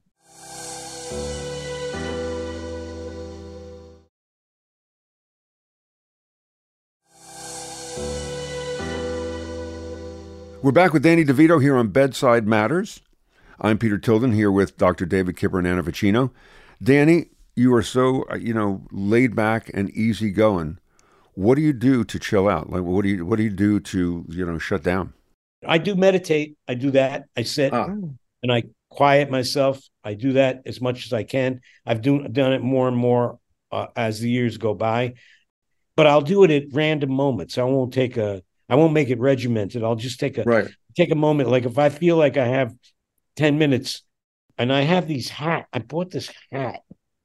We're 10.64 10.72
back 10.72 10.94
with 10.94 11.04
Danny 11.04 11.26
DeVito 11.26 11.62
here 11.62 11.76
on 11.76 11.90
Bedside 11.90 12.48
Matters. 12.48 13.02
I'm 13.60 13.78
Peter 13.78 13.98
Tilden 13.98 14.32
here 14.32 14.50
with 14.50 14.78
Dr. 14.78 15.06
David 15.06 15.36
Kipper 15.36 15.60
and 15.60 15.68
Anna 15.68 15.84
Vocino. 15.84 16.32
Danny, 16.82 17.26
you 17.54 17.74
are 17.74 17.84
so 17.84 18.24
uh, 18.32 18.36
you 18.36 18.54
know 18.54 18.82
laid 18.90 19.36
back 19.36 19.70
and 19.74 19.90
easy 19.90 20.32
going. 20.32 20.80
What 21.34 21.56
do 21.56 21.62
you 21.62 21.74
do 21.74 22.06
to 22.06 22.18
chill 22.18 22.48
out? 22.48 22.70
Like 22.70 22.84
what 22.84 23.02
do 23.02 23.10
you 23.10 23.26
what 23.26 23.36
do 23.36 23.44
you 23.44 23.50
do 23.50 23.82
to 23.82 24.24
you 24.30 24.46
know 24.46 24.58
shut 24.58 24.84
down? 24.84 25.12
I 25.68 25.80
do 25.80 25.96
meditate. 25.96 26.56
I 26.66 26.76
do 26.76 26.92
that. 26.92 27.26
I 27.36 27.44
sit 27.44 27.74
ah. 27.74 27.88
and 27.88 28.50
I 28.50 28.64
quiet 28.90 29.30
myself. 29.30 29.82
I 30.02 30.14
do 30.14 30.32
that 30.32 30.62
as 30.66 30.80
much 30.80 31.06
as 31.06 31.12
I 31.12 31.24
can. 31.24 31.60
I've 31.86 32.02
do, 32.02 32.26
done 32.30 32.54
it 32.54 32.62
more 32.62 32.88
and 32.88 32.96
more 32.96 33.38
uh, 33.70 33.88
as 33.98 34.22
the 34.22 34.30
years 34.30 34.58
go 34.58 34.74
by, 34.74 35.16
but 35.98 36.08
I'll 36.08 36.22
do 36.22 36.46
it 36.46 36.52
at 36.52 36.72
random 36.72 37.12
moments. 37.12 37.58
I 37.58 37.64
won't 37.64 37.94
take 37.94 38.16
a 38.16 38.42
I 38.70 38.76
won't 38.76 38.94
make 38.94 39.10
it 39.10 39.20
regimented. 39.20 39.84
I'll 39.84 39.96
just 39.96 40.20
take 40.20 40.38
a 40.38 40.44
right. 40.44 40.68
take 40.96 41.12
a 41.12 41.16
moment. 41.16 41.50
Like 41.50 41.66
if 41.66 41.78
I 41.78 41.90
feel 41.90 42.18
like 42.18 42.38
I 42.38 42.48
have 42.48 42.74
10 43.36 43.58
minutes 43.58 44.04
and 44.58 44.72
I 44.72 44.82
have 44.82 45.08
these 45.08 45.30
hat, 45.30 45.68
I 45.74 45.80
bought 45.80 46.12
this 46.12 46.32
hat. 46.52 46.82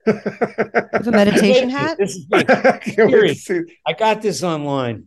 It's 0.07 1.07
a 1.07 1.13
meditation 1.13 1.69
hat. 1.69 1.99
This 1.99 2.17
is 2.17 2.27
like, 2.31 2.49
I 2.49 3.93
got 3.93 4.23
this 4.23 4.43
online. 4.43 5.07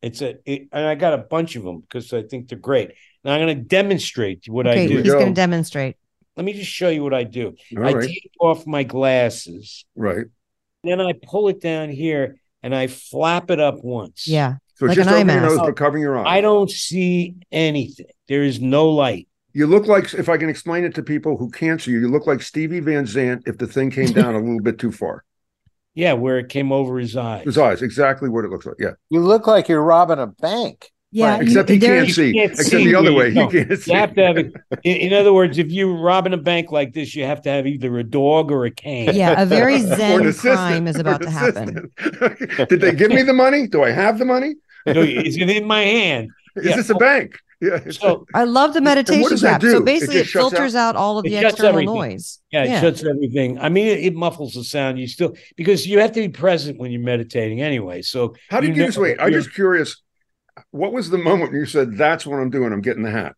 It's 0.00 0.22
a, 0.22 0.36
it, 0.44 0.68
and 0.72 0.86
I 0.86 0.94
got 0.94 1.14
a 1.14 1.18
bunch 1.18 1.56
of 1.56 1.64
them 1.64 1.80
because 1.80 2.12
I 2.12 2.22
think 2.22 2.48
they're 2.48 2.58
great. 2.58 2.92
Now 3.24 3.34
I'm 3.34 3.40
going 3.40 3.58
to 3.58 3.62
demonstrate 3.62 4.48
what 4.48 4.66
okay, 4.66 4.84
I 4.84 4.86
do. 4.86 4.98
He's 4.98 5.12
going 5.12 5.26
to 5.26 5.32
demonstrate. 5.32 5.96
Let 6.36 6.44
me 6.44 6.52
just 6.52 6.70
show 6.70 6.88
you 6.88 7.02
what 7.02 7.14
I 7.14 7.24
do. 7.24 7.54
All 7.76 7.86
I 7.86 7.92
right. 7.92 8.06
take 8.06 8.30
off 8.40 8.66
my 8.66 8.84
glasses. 8.84 9.84
Right. 9.96 10.26
Then 10.84 11.00
I 11.00 11.14
pull 11.20 11.48
it 11.48 11.60
down 11.60 11.90
here 11.90 12.36
and 12.62 12.74
I 12.74 12.86
flap 12.86 13.50
it 13.50 13.58
up 13.58 13.82
once. 13.82 14.28
Yeah. 14.28 14.56
So 14.78 14.86
like 14.86 14.94
just 14.94 15.10
open 15.10 15.28
your 15.28 15.40
nose, 15.40 15.58
but 15.58 15.76
covering 15.76 16.02
your 16.02 16.16
eyes. 16.18 16.26
I 16.28 16.40
don't 16.40 16.70
see 16.70 17.34
anything. 17.50 18.06
There 18.28 18.44
is 18.44 18.60
no 18.60 18.88
light. 18.88 19.26
You 19.52 19.66
look 19.66 19.88
like, 19.88 20.14
if 20.14 20.28
I 20.28 20.36
can 20.36 20.48
explain 20.48 20.84
it 20.84 20.94
to 20.94 21.02
people 21.02 21.36
who 21.36 21.50
can't 21.50 21.82
see 21.82 21.90
you, 21.90 22.00
you 22.00 22.08
look 22.08 22.28
like 22.28 22.40
Stevie 22.42 22.78
Van 22.78 23.04
Zandt 23.04 23.42
if 23.46 23.58
the 23.58 23.66
thing 23.66 23.90
came 23.90 24.12
down 24.12 24.36
a 24.36 24.38
little 24.38 24.60
bit 24.60 24.78
too 24.78 24.92
far. 24.92 25.24
Yeah, 25.94 26.12
where 26.12 26.38
it 26.38 26.48
came 26.48 26.70
over 26.70 26.96
his 26.96 27.16
eyes. 27.16 27.44
His 27.44 27.58
eyes, 27.58 27.82
exactly 27.82 28.28
what 28.28 28.44
it 28.44 28.52
looks 28.52 28.66
like. 28.66 28.76
Yeah. 28.78 28.92
You 29.10 29.18
look 29.18 29.48
like 29.48 29.68
you're 29.68 29.82
robbing 29.82 30.20
a 30.20 30.28
bank. 30.28 30.92
Yeah, 31.10 31.32
right. 31.32 31.42
except 31.42 31.68
he 31.68 31.80
can't 31.80 32.08
see. 32.08 32.34
Can't 32.34 32.52
except 32.52 32.68
see 32.68 32.84
the 32.84 32.94
other 32.94 33.12
way, 33.12 33.30
no, 33.30 33.48
he 33.48 33.64
can't 33.64 33.80
see. 33.80 33.90
You 33.90 33.98
have 33.98 34.14
to 34.14 34.24
have. 34.24 34.36
A, 34.36 34.40
in, 34.84 34.96
in, 34.96 35.12
other 35.12 35.32
words, 35.32 35.58
if 35.58 35.72
you're 35.72 35.92
robbing 35.92 36.34
a 36.34 36.36
bank 36.36 36.70
like 36.70 36.92
this, 36.92 37.16
you 37.16 37.24
have 37.24 37.42
to 37.42 37.50
have 37.50 37.66
either 37.66 37.98
a 37.98 38.04
dog 38.04 38.52
or 38.52 38.64
a 38.64 38.70
cane. 38.70 39.10
Yeah, 39.12 39.42
a 39.42 39.44
very 39.44 39.80
zen 39.96 40.32
crime 40.34 40.86
is 40.86 40.96
about 40.96 41.22
to 41.22 41.30
happen. 41.30 41.90
Did 42.68 42.80
they 42.80 42.92
give 42.92 43.10
me 43.10 43.22
the 43.22 43.32
money? 43.32 43.66
Do 43.66 43.82
I 43.82 43.90
have 43.90 44.18
the 44.18 44.24
money? 44.24 44.54
No, 44.86 45.02
it's 45.02 45.36
in 45.36 45.66
my 45.66 45.82
hand. 45.82 46.30
Is 46.56 46.66
yeah. 46.66 46.76
this 46.76 46.90
a 46.90 46.94
bank? 46.94 47.38
Yeah. 47.60 47.90
So 47.90 48.26
I 48.34 48.44
love 48.44 48.74
the 48.74 48.80
meditation 48.80 49.36
cap. 49.38 49.62
So 49.62 49.82
basically, 49.82 50.16
it, 50.16 50.26
it 50.26 50.28
filters 50.28 50.74
out, 50.74 50.90
out, 50.90 50.96
all 50.96 51.18
of 51.18 51.24
the 51.24 51.36
external 51.36 51.70
everything. 51.70 51.94
noise. 51.94 52.38
Yeah, 52.50 52.64
it 52.64 52.68
yeah. 52.68 52.80
shuts 52.80 53.04
everything. 53.04 53.58
I 53.58 53.68
mean, 53.68 53.86
it, 53.86 53.98
it, 54.00 54.14
muffles 54.14 54.54
the 54.54 54.64
sound. 54.64 54.98
You 54.98 55.08
still 55.08 55.36
because 55.56 55.86
you 55.86 55.98
have 56.00 56.12
to 56.12 56.20
be 56.20 56.28
present 56.28 56.78
when 56.78 56.90
you're 56.90 57.00
meditating 57.00 57.60
anyway. 57.60 58.02
So 58.02 58.34
how 58.48 58.60
did 58.60 58.76
you, 58.76 58.82
you 58.82 58.86
just 58.86 58.98
wait? 58.98 59.16
I'm 59.20 59.32
just 59.32 59.52
curious. 59.52 60.02
What 60.70 60.92
was 60.92 61.10
the 61.10 61.18
moment 61.18 61.52
when 61.52 61.60
you 61.60 61.66
said, 61.66 61.96
"That's 61.96 62.26
what 62.26 62.38
I'm 62.38 62.50
doing. 62.50 62.72
I'm 62.72 62.80
getting 62.80 63.02
the 63.02 63.10
hat." 63.10 63.34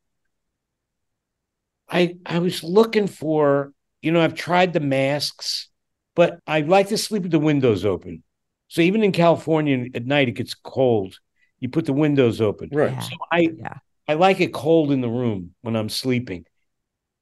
I 1.89 2.17
I 2.25 2.39
was 2.39 2.63
looking 2.63 3.07
for, 3.07 3.73
you 4.03 4.13
know, 4.13 4.21
I've 4.21 4.35
tried 4.35 4.73
the 4.73 4.81
masks, 4.81 5.69
but 6.15 6.39
I 6.47 6.61
like 6.61 6.89
to 6.89 6.99
sleep 6.99 7.23
with 7.23 7.33
the 7.33 7.39
windows 7.39 7.85
open. 7.85 8.23
So 8.69 8.83
even 8.83 9.03
in 9.03 9.13
California 9.13 9.87
at 9.95 10.07
night, 10.07 10.29
it 10.29 10.33
gets 10.33 10.55
cold. 10.55 11.19
You 11.61 11.69
put 11.69 11.87
the 11.87 11.93
windows 11.93 12.41
open. 12.41 12.71
Right. 12.73 12.93
Yeah. 12.93 13.01
So 13.01 13.17
I 13.31 13.51
Yeah. 13.57 13.75
I 14.09 14.15
like 14.15 14.41
it 14.41 14.53
cold 14.53 14.91
in 14.91 15.01
the 15.01 15.09
room 15.09 15.55
when 15.61 15.77
I'm 15.77 15.89
sleeping. 15.89 16.47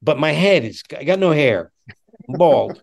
But 0.01 0.17
my 0.17 0.31
head 0.31 0.63
is 0.65 0.83
I 0.97 1.03
got 1.03 1.19
no 1.19 1.31
hair. 1.31 1.71
I'm 2.27 2.37
bald, 2.37 2.81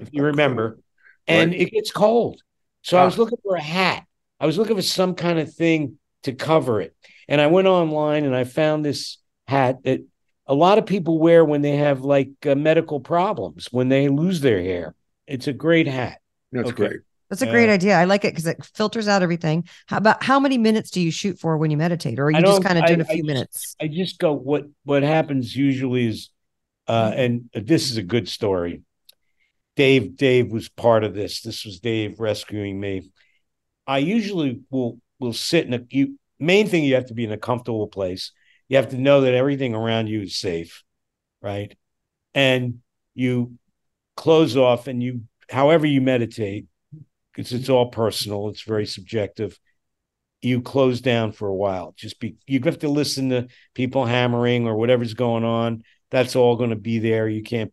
if 0.00 0.08
you 0.12 0.24
remember. 0.24 0.78
And 1.26 1.54
it 1.54 1.70
gets 1.70 1.92
cold. 1.92 2.42
So 2.82 2.98
I 2.98 3.04
was 3.04 3.16
Ah. 3.16 3.22
looking 3.22 3.38
for 3.42 3.56
a 3.56 3.62
hat. 3.62 4.04
I 4.40 4.46
was 4.46 4.58
looking 4.58 4.76
for 4.76 4.82
some 4.82 5.14
kind 5.14 5.38
of 5.38 5.52
thing 5.54 5.98
to 6.24 6.32
cover 6.32 6.80
it. 6.80 6.94
And 7.28 7.40
I 7.40 7.46
went 7.46 7.68
online 7.68 8.24
and 8.24 8.34
I 8.34 8.44
found 8.44 8.84
this 8.84 9.18
hat 9.46 9.84
that 9.84 10.00
a 10.46 10.54
lot 10.54 10.78
of 10.78 10.86
people 10.86 11.18
wear 11.18 11.44
when 11.44 11.62
they 11.62 11.76
have 11.76 12.00
like 12.00 12.30
uh, 12.44 12.54
medical 12.56 13.00
problems, 13.00 13.68
when 13.70 13.88
they 13.88 14.08
lose 14.08 14.40
their 14.40 14.60
hair. 14.60 14.94
It's 15.26 15.46
a 15.46 15.52
great 15.52 15.86
hat. 15.86 16.20
That's 16.50 16.70
Okay. 16.70 16.88
great. 16.88 17.00
That's 17.30 17.42
a 17.42 17.46
great 17.46 17.70
Uh, 17.70 17.74
idea. 17.74 17.96
I 17.96 18.04
like 18.04 18.24
it 18.24 18.32
because 18.32 18.46
it 18.46 18.62
filters 18.74 19.06
out 19.08 19.22
everything. 19.22 19.66
How 19.86 19.98
about 19.98 20.22
how 20.22 20.40
many 20.40 20.58
minutes 20.58 20.90
do 20.90 21.00
you 21.00 21.10
shoot 21.12 21.38
for 21.38 21.56
when 21.56 21.70
you 21.70 21.76
meditate, 21.76 22.18
or 22.18 22.24
are 22.26 22.30
you 22.32 22.40
just 22.40 22.62
kind 22.64 22.76
of 22.78 22.86
doing 22.86 22.98
I- 23.00 23.02
a 23.02 23.06
few 23.06 23.14
I 23.14 23.16
just- 23.18 23.26
minutes? 23.26 23.76
I 23.80 23.86
just 23.88 24.18
go 24.18 24.32
what 24.32 24.64
what 24.84 25.02
happens 25.04 25.54
usually 25.54 26.06
is 26.06 26.28
uh 26.88 27.12
and 27.14 27.48
this 27.54 27.90
is 27.90 27.96
a 27.96 28.02
good 28.02 28.28
story. 28.28 28.82
Dave 29.76 30.16
Dave 30.16 30.50
was 30.50 30.68
part 30.68 31.04
of 31.04 31.14
this. 31.14 31.40
This 31.42 31.64
was 31.64 31.78
Dave 31.80 32.18
rescuing 32.18 32.78
me. 32.80 33.10
I 33.86 33.98
usually 33.98 34.60
will 34.70 34.98
will 35.20 35.32
sit 35.32 35.66
in 35.66 35.74
a 35.74 35.80
you 35.88 36.18
main 36.38 36.66
thing 36.66 36.84
you 36.84 36.94
have 36.96 37.06
to 37.06 37.14
be 37.14 37.24
in 37.24 37.32
a 37.32 37.38
comfortable 37.38 37.86
place. 37.86 38.32
You 38.68 38.76
have 38.76 38.90
to 38.90 38.98
know 38.98 39.20
that 39.22 39.34
everything 39.34 39.74
around 39.74 40.08
you 40.08 40.22
is 40.22 40.36
safe, 40.36 40.82
right? 41.40 41.76
And 42.34 42.80
you 43.14 43.54
close 44.16 44.56
off 44.56 44.86
and 44.88 45.02
you 45.02 45.22
however 45.48 45.86
you 45.86 46.00
meditate 46.00 46.66
because 47.32 47.52
it's 47.52 47.68
all 47.68 47.90
personal, 47.90 48.48
it's 48.48 48.62
very 48.62 48.86
subjective. 48.86 49.58
You 50.42 50.62
close 50.62 51.00
down 51.00 51.32
for 51.32 51.48
a 51.48 51.54
while. 51.54 51.94
Just 51.96 52.18
be 52.18 52.36
you 52.46 52.60
have 52.64 52.78
to 52.78 52.88
listen 52.88 53.28
to 53.30 53.48
people 53.74 54.06
hammering 54.06 54.66
or 54.66 54.76
whatever's 54.76 55.14
going 55.14 55.44
on. 55.44 55.82
That's 56.10 56.34
all 56.34 56.56
going 56.56 56.70
to 56.70 56.76
be 56.76 56.98
there. 56.98 57.28
You 57.28 57.42
can't 57.42 57.72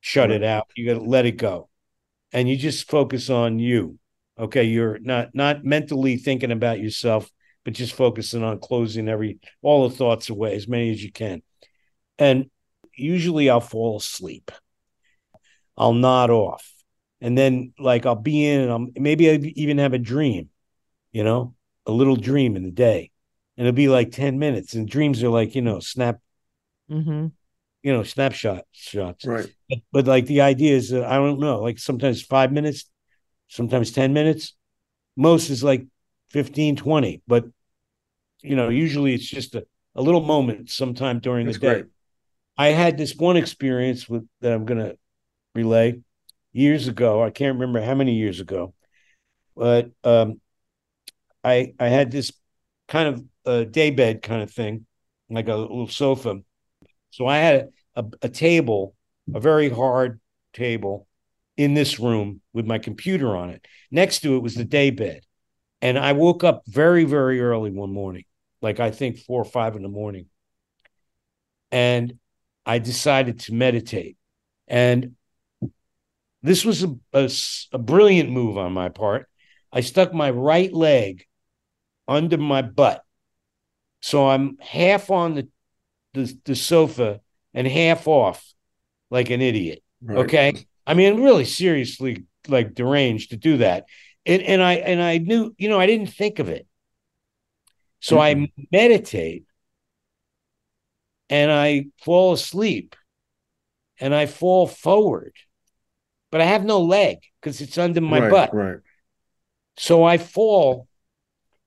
shut 0.00 0.30
it 0.30 0.42
out. 0.42 0.68
You 0.74 0.86
got 0.86 1.00
to 1.00 1.04
let 1.04 1.26
it 1.26 1.32
go. 1.32 1.68
And 2.32 2.48
you 2.48 2.56
just 2.56 2.90
focus 2.90 3.30
on 3.30 3.58
you. 3.58 3.98
Okay, 4.38 4.64
you're 4.64 4.98
not 5.00 5.34
not 5.34 5.64
mentally 5.64 6.16
thinking 6.16 6.52
about 6.52 6.80
yourself, 6.80 7.30
but 7.64 7.74
just 7.74 7.94
focusing 7.94 8.42
on 8.42 8.60
closing 8.60 9.08
every 9.08 9.38
all 9.62 9.88
the 9.88 9.94
thoughts 9.94 10.30
away 10.30 10.54
as 10.54 10.68
many 10.68 10.90
as 10.90 11.02
you 11.02 11.12
can. 11.12 11.42
And 12.18 12.50
usually 12.94 13.50
I'll 13.50 13.60
fall 13.60 13.96
asleep. 13.98 14.50
I'll 15.76 15.92
nod 15.92 16.30
off. 16.30 16.77
And 17.20 17.36
then 17.36 17.72
like 17.78 18.06
I'll 18.06 18.14
be 18.14 18.46
in 18.46 18.62
and 18.62 18.70
I'm 18.72 18.92
maybe 18.96 19.30
I 19.30 19.34
even 19.56 19.78
have 19.78 19.92
a 19.94 19.98
dream, 19.98 20.50
you 21.12 21.24
know, 21.24 21.54
a 21.86 21.92
little 21.92 22.16
dream 22.16 22.56
in 22.56 22.64
the 22.64 22.70
day. 22.70 23.10
And 23.56 23.66
it'll 23.66 23.76
be 23.76 23.88
like 23.88 24.12
10 24.12 24.38
minutes. 24.38 24.74
And 24.74 24.88
dreams 24.88 25.22
are 25.24 25.30
like, 25.30 25.54
you 25.54 25.62
know, 25.62 25.80
snap, 25.80 26.20
Mm-hmm. 26.90 27.26
you 27.82 27.92
know, 27.92 28.02
snapshot 28.02 28.64
shots. 28.72 29.24
Right. 29.26 29.46
But, 29.68 29.78
but 29.92 30.06
like 30.06 30.26
the 30.26 30.40
idea 30.40 30.74
is 30.76 30.90
that 30.90 31.04
I 31.04 31.16
don't 31.16 31.40
know, 31.40 31.60
like 31.62 31.78
sometimes 31.78 32.22
five 32.22 32.52
minutes, 32.52 32.90
sometimes 33.48 33.92
10 33.92 34.12
minutes. 34.12 34.54
Most 35.16 35.50
is 35.50 35.64
like 35.64 35.86
15, 36.30 36.76
20. 36.76 37.22
But 37.26 37.44
you 38.42 38.56
know, 38.56 38.68
usually 38.68 39.14
it's 39.14 39.28
just 39.28 39.54
a, 39.54 39.66
a 39.94 40.02
little 40.02 40.20
moment 40.22 40.70
sometime 40.70 41.18
during 41.20 41.46
That's 41.46 41.58
the 41.58 41.66
day. 41.66 41.74
great. 41.74 41.86
I 42.56 42.68
had 42.68 42.98
this 42.98 43.14
one 43.16 43.36
experience 43.36 44.08
with 44.08 44.26
that 44.40 44.52
I'm 44.52 44.64
gonna 44.64 44.94
relay 45.54 46.00
years 46.52 46.88
ago. 46.88 47.22
I 47.22 47.30
can't 47.30 47.54
remember 47.54 47.80
how 47.80 47.94
many 47.94 48.14
years 48.14 48.40
ago, 48.40 48.74
but 49.56 49.90
um, 50.04 50.40
I 51.44 51.74
I 51.78 51.88
had 51.88 52.10
this 52.10 52.32
kind 52.88 53.28
of 53.44 53.72
day 53.72 53.90
bed 53.90 54.22
kind 54.22 54.42
of 54.42 54.50
thing, 54.50 54.86
like 55.30 55.48
a 55.48 55.54
little 55.54 55.88
sofa. 55.88 56.40
So 57.10 57.26
I 57.26 57.38
had 57.38 57.68
a, 57.96 58.04
a 58.22 58.28
table, 58.28 58.94
a 59.34 59.40
very 59.40 59.68
hard 59.68 60.20
table, 60.52 61.06
in 61.56 61.74
this 61.74 61.98
room 61.98 62.40
with 62.52 62.66
my 62.66 62.78
computer 62.78 63.36
on 63.36 63.50
it. 63.50 63.66
Next 63.90 64.20
to 64.20 64.36
it 64.36 64.42
was 64.42 64.54
the 64.54 64.64
day 64.64 64.90
bed, 64.90 65.20
and 65.82 65.98
I 65.98 66.12
woke 66.12 66.44
up 66.44 66.62
very 66.66 67.04
very 67.04 67.40
early 67.40 67.70
one 67.70 67.92
morning, 67.92 68.24
like 68.62 68.80
I 68.80 68.90
think 68.90 69.18
four 69.18 69.42
or 69.42 69.44
five 69.44 69.76
in 69.76 69.82
the 69.82 69.88
morning, 69.88 70.26
and 71.70 72.14
I 72.64 72.78
decided 72.78 73.40
to 73.40 73.54
meditate. 73.54 74.16
And 74.66 75.16
this 76.42 76.64
was 76.64 76.84
a 76.84 77.28
a 77.72 77.78
brilliant 77.78 78.30
move 78.30 78.58
on 78.58 78.72
my 78.72 78.88
part. 78.88 79.28
I 79.72 79.80
stuck 79.80 80.14
my 80.14 80.30
right 80.30 80.72
leg 80.72 81.24
under 82.06 82.38
my 82.38 82.62
butt. 82.62 83.02
So 84.00 84.28
I'm 84.28 84.56
half 84.60 85.10
on 85.10 85.34
the, 85.34 85.48
the, 86.14 86.38
the 86.44 86.54
sofa 86.54 87.20
and 87.52 87.66
half 87.66 88.06
off 88.06 88.54
like 89.10 89.30
an 89.30 89.42
idiot. 89.42 89.82
Right. 90.00 90.18
Okay. 90.18 90.66
I 90.86 90.94
mean, 90.94 91.22
really 91.22 91.44
seriously 91.44 92.24
like 92.46 92.74
deranged 92.74 93.30
to 93.30 93.36
do 93.36 93.58
that. 93.58 93.86
And 94.24 94.42
and 94.42 94.62
I 94.62 94.74
and 94.74 95.02
I 95.02 95.18
knew, 95.18 95.54
you 95.58 95.68
know, 95.68 95.78
I 95.78 95.86
didn't 95.86 96.08
think 96.08 96.38
of 96.38 96.48
it. 96.48 96.66
So 98.00 98.18
I 98.18 98.34
mm-hmm. 98.34 98.62
meditate 98.70 99.44
and 101.28 101.50
I 101.50 101.86
fall 102.04 102.32
asleep 102.32 102.94
and 104.00 104.14
I 104.14 104.26
fall 104.26 104.66
forward, 104.66 105.34
but 106.30 106.40
I 106.40 106.44
have 106.44 106.64
no 106.64 106.80
leg 106.80 107.18
because 107.40 107.60
it's 107.60 107.78
under 107.78 108.00
my 108.00 108.20
right, 108.20 108.30
butt. 108.30 108.54
Right. 108.54 108.78
So 109.76 110.04
I 110.04 110.18
fall 110.18 110.88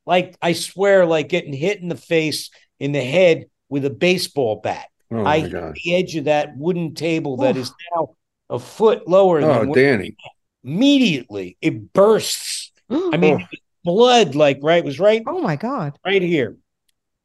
like 0.05 0.35
I 0.41 0.53
swear, 0.53 1.05
like 1.05 1.29
getting 1.29 1.53
hit 1.53 1.79
in 1.81 1.87
the 1.89 1.95
face, 1.95 2.49
in 2.79 2.91
the 2.91 3.01
head 3.03 3.45
with 3.69 3.85
a 3.85 3.89
baseball 3.89 4.57
bat. 4.61 4.85
Oh 5.11 5.19
I 5.19 5.23
my 5.23 5.39
hit 5.39 5.51
gosh. 5.51 5.81
the 5.83 5.95
edge 5.95 6.15
of 6.15 6.25
that 6.25 6.55
wooden 6.57 6.93
table 6.95 7.37
that 7.37 7.57
is 7.57 7.71
now 7.95 8.15
a 8.49 8.59
foot 8.59 9.07
lower 9.07 9.41
Oh, 9.41 9.47
than 9.59 9.69
where 9.69 9.83
Danny. 9.97 10.15
immediately 10.63 11.57
it 11.61 11.93
bursts. 11.93 12.71
I 12.89 13.17
mean, 13.17 13.41
Oh. 13.41 13.57
blood, 13.83 14.35
like 14.35 14.59
right, 14.61 14.83
was 14.83 14.99
right, 14.99 15.23
oh 15.27 15.41
my 15.41 15.55
god. 15.55 15.97
right 16.05 16.21
here. 16.21 16.57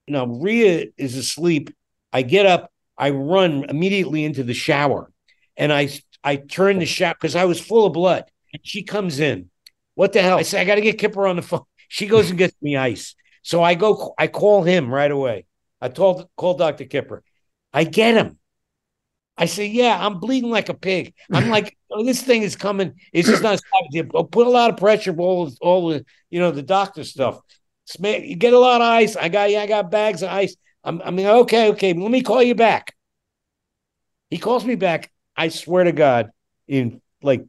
Now 0.09 0.27
Rhea 0.27 0.87
is 0.97 1.17
asleep. 1.17 1.71
I 2.13 2.23
get 2.23 2.47
up, 2.47 2.71
I 2.97 3.11
run 3.11 3.65
immediately 3.69 4.25
into 4.25 4.43
the 4.45 4.55
shower, 4.55 5.11
and 5.57 5.73
I 5.73 5.91
I 6.23 6.37
turn 6.37 6.79
the 6.79 6.87
shop 6.87 7.17
because 7.21 7.37
I 7.37 7.45
was 7.45 7.61
full 7.61 7.87
of 7.87 7.93
blood. 7.93 8.25
And 8.53 8.61
she 8.65 8.83
comes 8.83 9.21
in. 9.21 9.51
What 9.95 10.13
the 10.13 10.23
hell? 10.23 10.39
I 10.39 10.43
say 10.43 10.61
I 10.61 10.65
got 10.65 10.77
to 10.77 10.81
get 10.81 10.99
Kipper 10.99 11.27
on 11.27 11.37
the 11.37 11.43
phone. 11.43 11.63
She 11.89 12.09
goes 12.09 12.31
and 12.31 12.39
gets 12.39 12.57
me 12.61 12.77
ice. 12.77 13.15
So 13.43 13.63
I 13.63 13.77
go. 13.77 14.13
I 14.19 14.27
call 14.27 14.65
him 14.65 14.93
right 14.93 15.11
away. 15.11 15.47
I 15.81 15.89
told 15.89 16.29
call 16.37 16.55
Doctor 16.55 16.85
Kipper. 16.85 17.23
I 17.73 17.85
get 17.85 18.17
him. 18.17 18.39
I 19.39 19.47
say, 19.47 19.67
yeah, 19.67 19.97
I'm 20.05 20.19
bleeding 20.19 20.51
like 20.51 20.69
a 20.69 20.75
pig. 20.75 21.15
I'm 21.31 21.49
like, 21.57 21.77
oh, 21.93 22.05
this 22.05 22.23
thing 22.23 22.43
is 22.43 22.57
coming. 22.57 22.95
It's 23.13 23.29
just 23.29 23.45
not 23.45 23.59
stopping. 23.59 23.91
You 23.93 24.05
Put 24.05 24.49
a 24.49 24.51
lot 24.51 24.71
of 24.71 24.79
pressure, 24.79 25.15
all 25.17 25.53
all 25.61 25.89
the 25.91 26.05
you 26.29 26.41
know 26.41 26.51
the 26.51 26.63
doctor 26.63 27.05
stuff. 27.05 27.41
You 28.01 28.35
get 28.35 28.53
a 28.53 28.59
lot 28.59 28.81
of 28.81 28.89
ice. 28.89 29.15
I 29.15 29.29
got 29.29 29.51
yeah, 29.51 29.63
I 29.63 29.67
got 29.67 29.93
bags 29.93 30.23
of 30.23 30.31
ice. 30.31 30.57
I'm, 30.83 31.03
I 31.03 31.11
mean, 31.11 31.27
okay, 31.27 31.71
okay. 31.71 31.93
Let 31.93 32.11
me 32.11 32.23
call 32.23 32.43
you 32.43 32.55
back. 32.55 32.95
He 34.31 34.39
calls 34.39 34.65
me 34.65 34.75
back. 34.75 35.13
I 35.37 35.49
swear 35.49 35.85
to 35.85 35.93
God, 35.93 36.31
in 36.67 37.01
like 37.23 37.45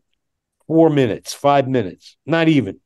four 0.67 0.89
minutes, 0.89 1.34
five 1.34 1.67
minutes, 1.67 2.17
not 2.26 2.47
even. 2.47 2.80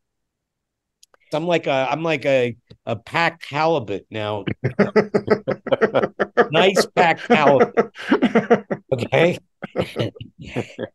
I'm 1.33 1.47
like 1.47 1.65
a, 1.67 1.87
I'm 1.89 2.03
like 2.03 2.25
a, 2.25 2.57
a 2.85 2.95
packed 2.95 3.45
halibut 3.45 4.05
now. 4.09 4.45
nice 6.51 6.85
packed 6.95 7.27
halibut. 7.27 7.73
Okay. 8.93 9.39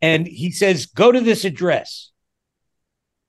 and 0.02 0.26
he 0.26 0.50
says, 0.50 0.84
go 0.84 1.10
to 1.10 1.20
this 1.22 1.46
address. 1.46 2.10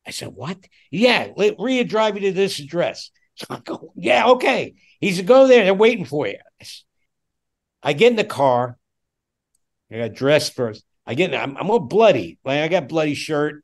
I 0.05 0.11
said, 0.11 0.29
what? 0.29 0.57
Yeah, 0.91 1.29
let 1.37 1.55
Rhea 1.57 1.85
drive 1.85 2.15
you 2.15 2.21
to 2.21 2.31
this 2.33 2.59
address. 2.59 3.11
So 3.35 3.45
I 3.49 3.59
go, 3.59 3.93
yeah, 3.95 4.27
okay. 4.31 4.75
He 4.99 5.13
said, 5.13 5.25
go 5.25 5.47
there. 5.47 5.63
They're 5.63 5.73
waiting 5.73 6.03
for 6.03 6.27
you. 6.27 6.37
I 7.81 7.93
get 7.93 8.11
in 8.11 8.17
the 8.17 8.25
car. 8.25 8.77
I 9.91 9.97
got 9.97 10.13
dressed 10.13 10.53
first. 10.53 10.83
I 11.05 11.13
get, 11.13 11.33
I'm, 11.33 11.55
I'm 11.57 11.69
all 11.69 11.79
bloody. 11.79 12.37
Like 12.43 12.59
I 12.59 12.67
got 12.67 12.89
bloody 12.89 13.13
shirt. 13.13 13.63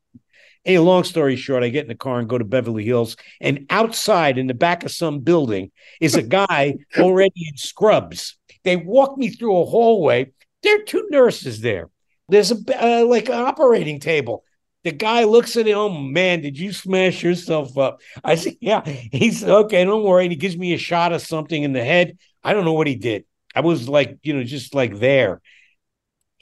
Hey, 0.63 0.79
long 0.79 1.03
story 1.03 1.35
short, 1.35 1.63
I 1.63 1.69
get 1.69 1.83
in 1.83 1.89
the 1.89 1.95
car 1.95 2.19
and 2.19 2.29
go 2.29 2.37
to 2.37 2.45
Beverly 2.45 2.85
Hills. 2.85 3.17
And 3.41 3.65
outside 3.69 4.37
in 4.37 4.47
the 4.47 4.53
back 4.53 4.85
of 4.85 4.91
some 4.91 5.19
building 5.19 5.71
is 5.99 6.15
a 6.15 6.23
guy 6.23 6.75
already 6.97 7.47
in 7.49 7.57
scrubs. 7.57 8.37
They 8.63 8.77
walk 8.77 9.17
me 9.17 9.29
through 9.29 9.61
a 9.61 9.65
hallway. 9.65 10.31
There 10.61 10.79
are 10.79 10.83
two 10.83 11.05
nurses 11.11 11.59
there. 11.59 11.89
There's 12.29 12.51
a 12.51 12.55
uh, 12.55 13.05
like 13.05 13.27
an 13.27 13.35
operating 13.35 13.99
table. 13.99 14.43
The 14.85 14.93
guy 14.93 15.25
looks 15.25 15.57
at 15.57 15.67
it. 15.67 15.73
Oh 15.73 15.89
man, 15.89 16.41
did 16.41 16.57
you 16.57 16.71
smash 16.71 17.23
yourself 17.23 17.77
up? 17.77 17.99
I 18.23 18.35
said, 18.35 18.55
Yeah. 18.61 18.85
He 18.85 19.31
said, 19.31 19.49
Okay, 19.49 19.83
don't 19.83 20.03
worry. 20.03 20.23
And 20.23 20.31
he 20.31 20.37
gives 20.37 20.57
me 20.57 20.73
a 20.73 20.77
shot 20.77 21.11
of 21.11 21.21
something 21.21 21.61
in 21.61 21.73
the 21.73 21.83
head. 21.83 22.17
I 22.43 22.53
don't 22.53 22.65
know 22.65 22.73
what 22.73 22.87
he 22.87 22.95
did. 22.95 23.25
I 23.55 23.61
was 23.61 23.87
like, 23.87 24.17
you 24.23 24.33
know, 24.33 24.43
just 24.43 24.73
like 24.73 24.97
there. 24.99 25.41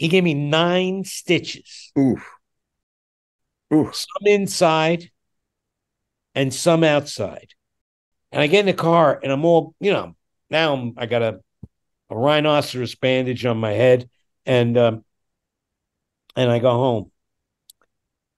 He 0.01 0.07
gave 0.07 0.23
me 0.23 0.33
nine 0.33 1.03
stitches. 1.03 1.91
Oof. 1.95 2.27
Oof. 3.71 3.93
Some 3.93 4.25
inside 4.25 5.11
and 6.33 6.51
some 6.51 6.83
outside. 6.83 7.49
And 8.31 8.41
I 8.41 8.47
get 8.47 8.61
in 8.61 8.65
the 8.65 8.73
car 8.73 9.19
and 9.21 9.31
I'm 9.31 9.45
all, 9.45 9.75
you 9.79 9.93
know, 9.93 10.15
now 10.49 10.73
I'm, 10.73 10.95
I 10.97 11.05
got 11.05 11.21
a, 11.21 11.39
a 12.09 12.17
rhinoceros 12.17 12.95
bandage 12.95 13.45
on 13.45 13.59
my 13.59 13.73
head 13.73 14.09
and 14.43 14.75
um, 14.75 15.05
and 16.35 16.49
I 16.49 16.57
go 16.57 16.71
home. 16.71 17.11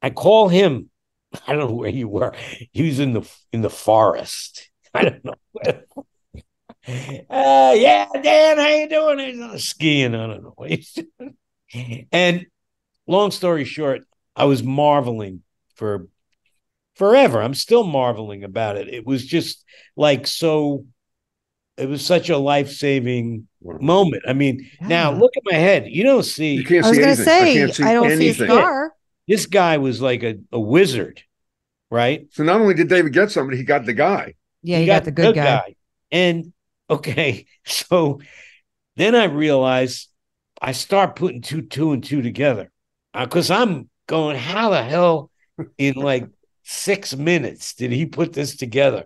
I 0.02 0.10
call 0.10 0.50
him. 0.50 0.90
I 1.48 1.54
don't 1.54 1.70
know 1.70 1.76
where 1.76 1.90
you 1.90 2.10
were. 2.10 2.34
He 2.74 2.86
was 2.86 3.00
in 3.00 3.14
the 3.14 3.22
in 3.54 3.62
the 3.62 3.70
forest. 3.70 4.70
I 4.94 5.04
don't 5.06 5.24
know. 5.24 5.36
uh, 7.30 7.74
yeah, 7.78 8.10
Dan, 8.22 8.58
how 8.58 8.68
you 8.68 8.90
doing? 8.90 9.20
He's 9.20 9.40
on 9.40 9.58
skiing. 9.60 10.14
I 10.14 10.28
don't 10.28 10.44
know 10.44 10.54
what 10.58 10.70
he's 10.70 10.92
doing. 10.92 11.38
And 12.12 12.46
long 13.08 13.32
story 13.32 13.66
short, 13.66 14.02
I 14.36 14.46
was 14.46 14.64
marveling 14.64 15.42
for 15.76 16.08
forever. 16.96 17.42
I'm 17.42 17.54
still 17.54 17.84
marveling 17.84 18.44
about 18.44 18.78
it. 18.78 18.88
It 18.88 19.06
was 19.06 19.26
just 19.26 19.64
like 19.96 20.28
so. 20.28 20.86
It 21.76 21.90
was 21.90 22.06
such 22.06 22.30
a 22.30 22.38
life 22.38 22.72
saving 22.72 23.48
moment. 23.64 24.24
I 24.28 24.34
mean, 24.34 24.70
yeah. 24.80 24.88
now 24.88 25.12
look 25.12 25.32
at 25.36 25.44
my 25.44 25.58
head. 25.58 25.88
You 25.88 26.04
don't 26.04 26.24
see. 26.24 26.56
You 26.56 26.64
can't 26.64 26.86
I 26.86 26.90
was 26.90 27.00
going 27.00 27.16
to 27.16 27.24
say, 27.24 27.64
I, 27.64 27.90
I 27.90 27.94
don't 27.94 28.12
anything. 28.12 28.34
see 28.34 28.44
a 28.44 28.48
scar. 28.48 28.94
This 29.28 29.48
guy 29.48 29.78
was 29.80 30.00
like 30.00 30.22
a, 30.22 30.36
a 30.52 30.60
wizard, 30.60 31.24
right? 31.90 32.28
So 32.32 32.44
not 32.44 32.62
only 32.62 32.76
did 32.76 32.90
David 32.90 33.14
get 33.14 33.32
somebody, 33.32 33.58
he 33.58 33.64
got 33.64 33.86
the 33.86 33.94
guy. 33.94 34.36
Yeah, 34.62 34.78
he, 34.78 34.84
he 34.84 34.88
got, 34.88 34.98
got, 34.98 35.06
the 35.06 35.12
good, 35.12 35.24
good 35.34 35.36
guy. 35.36 35.44
guy. 35.44 35.76
And 36.12 36.54
okay, 36.90 37.48
so 37.66 38.22
then 38.96 39.16
I 39.16 39.26
realized 39.26 40.10
I 40.64 40.72
start 40.72 41.18
putting 41.18 41.42
two, 41.42 41.62
two 41.62 41.92
and 41.92 42.02
two 42.02 42.22
together 42.22 42.72
because 43.14 43.52
uh, 43.52 43.58
I'm 43.58 43.90
going, 44.08 44.38
how 44.38 44.70
the 44.70 44.82
hell 44.82 45.30
in 45.78 45.96
like 45.96 46.30
six 46.64 47.14
minutes 47.14 47.74
did 47.74 47.92
he 47.92 48.06
put 48.06 48.32
this 48.32 48.56
together? 48.56 49.04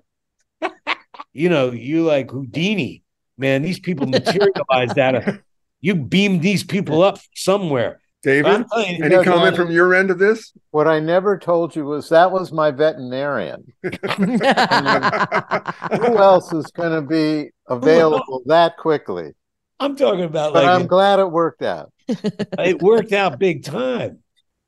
you 1.33 1.49
know, 1.49 1.71
you 1.71 2.03
like 2.03 2.29
Houdini, 2.29 3.01
man. 3.39 3.63
These 3.63 3.79
people 3.79 4.05
materialized 4.05 4.99
out 4.99 5.15
of 5.15 5.39
you 5.81 5.95
beamed 5.95 6.43
these 6.43 6.63
people 6.63 7.01
up 7.01 7.17
somewhere. 7.33 8.01
David, 8.21 8.65
any 8.75 9.09
know, 9.09 9.23
comment 9.23 9.55
from 9.55 9.71
your 9.71 9.95
end 9.95 10.11
of 10.11 10.19
this? 10.19 10.53
What 10.69 10.87
I 10.87 10.99
never 10.99 11.39
told 11.39 11.75
you 11.75 11.85
was 11.85 12.09
that 12.09 12.31
was 12.31 12.51
my 12.51 12.69
veterinarian. 12.69 13.73
I 14.03 15.81
mean, 15.91 16.01
who 16.01 16.17
else 16.17 16.53
is 16.53 16.67
going 16.67 16.91
to 16.91 17.01
be 17.01 17.49
available 17.67 18.43
that 18.45 18.77
quickly? 18.77 19.33
I'm 19.79 19.95
talking 19.95 20.23
about 20.23 20.53
but 20.53 20.63
like 20.63 20.79
I'm 20.79 20.87
glad 20.87 21.19
it 21.19 21.31
worked 21.31 21.61
out. 21.61 21.91
it 22.07 22.81
worked 22.81 23.13
out 23.13 23.39
big 23.39 23.63
time. 23.63 24.19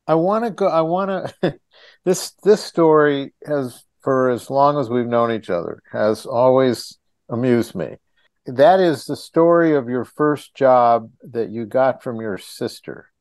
I 0.08 0.15
want 0.15 0.45
to 0.45 0.52
go. 0.52 0.67
I 0.67 0.82
want 0.82 1.34
to. 1.41 1.60
this 2.06 2.32
this 2.43 2.63
story 2.63 3.34
has, 3.45 3.84
for 4.02 4.30
as 4.30 4.50
long 4.50 4.78
as 4.78 4.89
we've 4.89 5.08
known 5.08 5.32
each 5.32 5.50
other, 5.50 5.82
has 5.91 6.26
always 6.26 6.98
amused 7.30 7.76
me. 7.76 7.98
That 8.45 8.80
is 8.80 9.06
the 9.06 9.15
story 9.15 9.76
of 9.76 9.89
your 9.89 10.06
first 10.06 10.56
job 10.56 11.12
that 11.32 11.50
you 11.50 11.65
got 11.65 12.02
from 12.02 12.19
your 12.19 12.38
sister. 12.38 13.12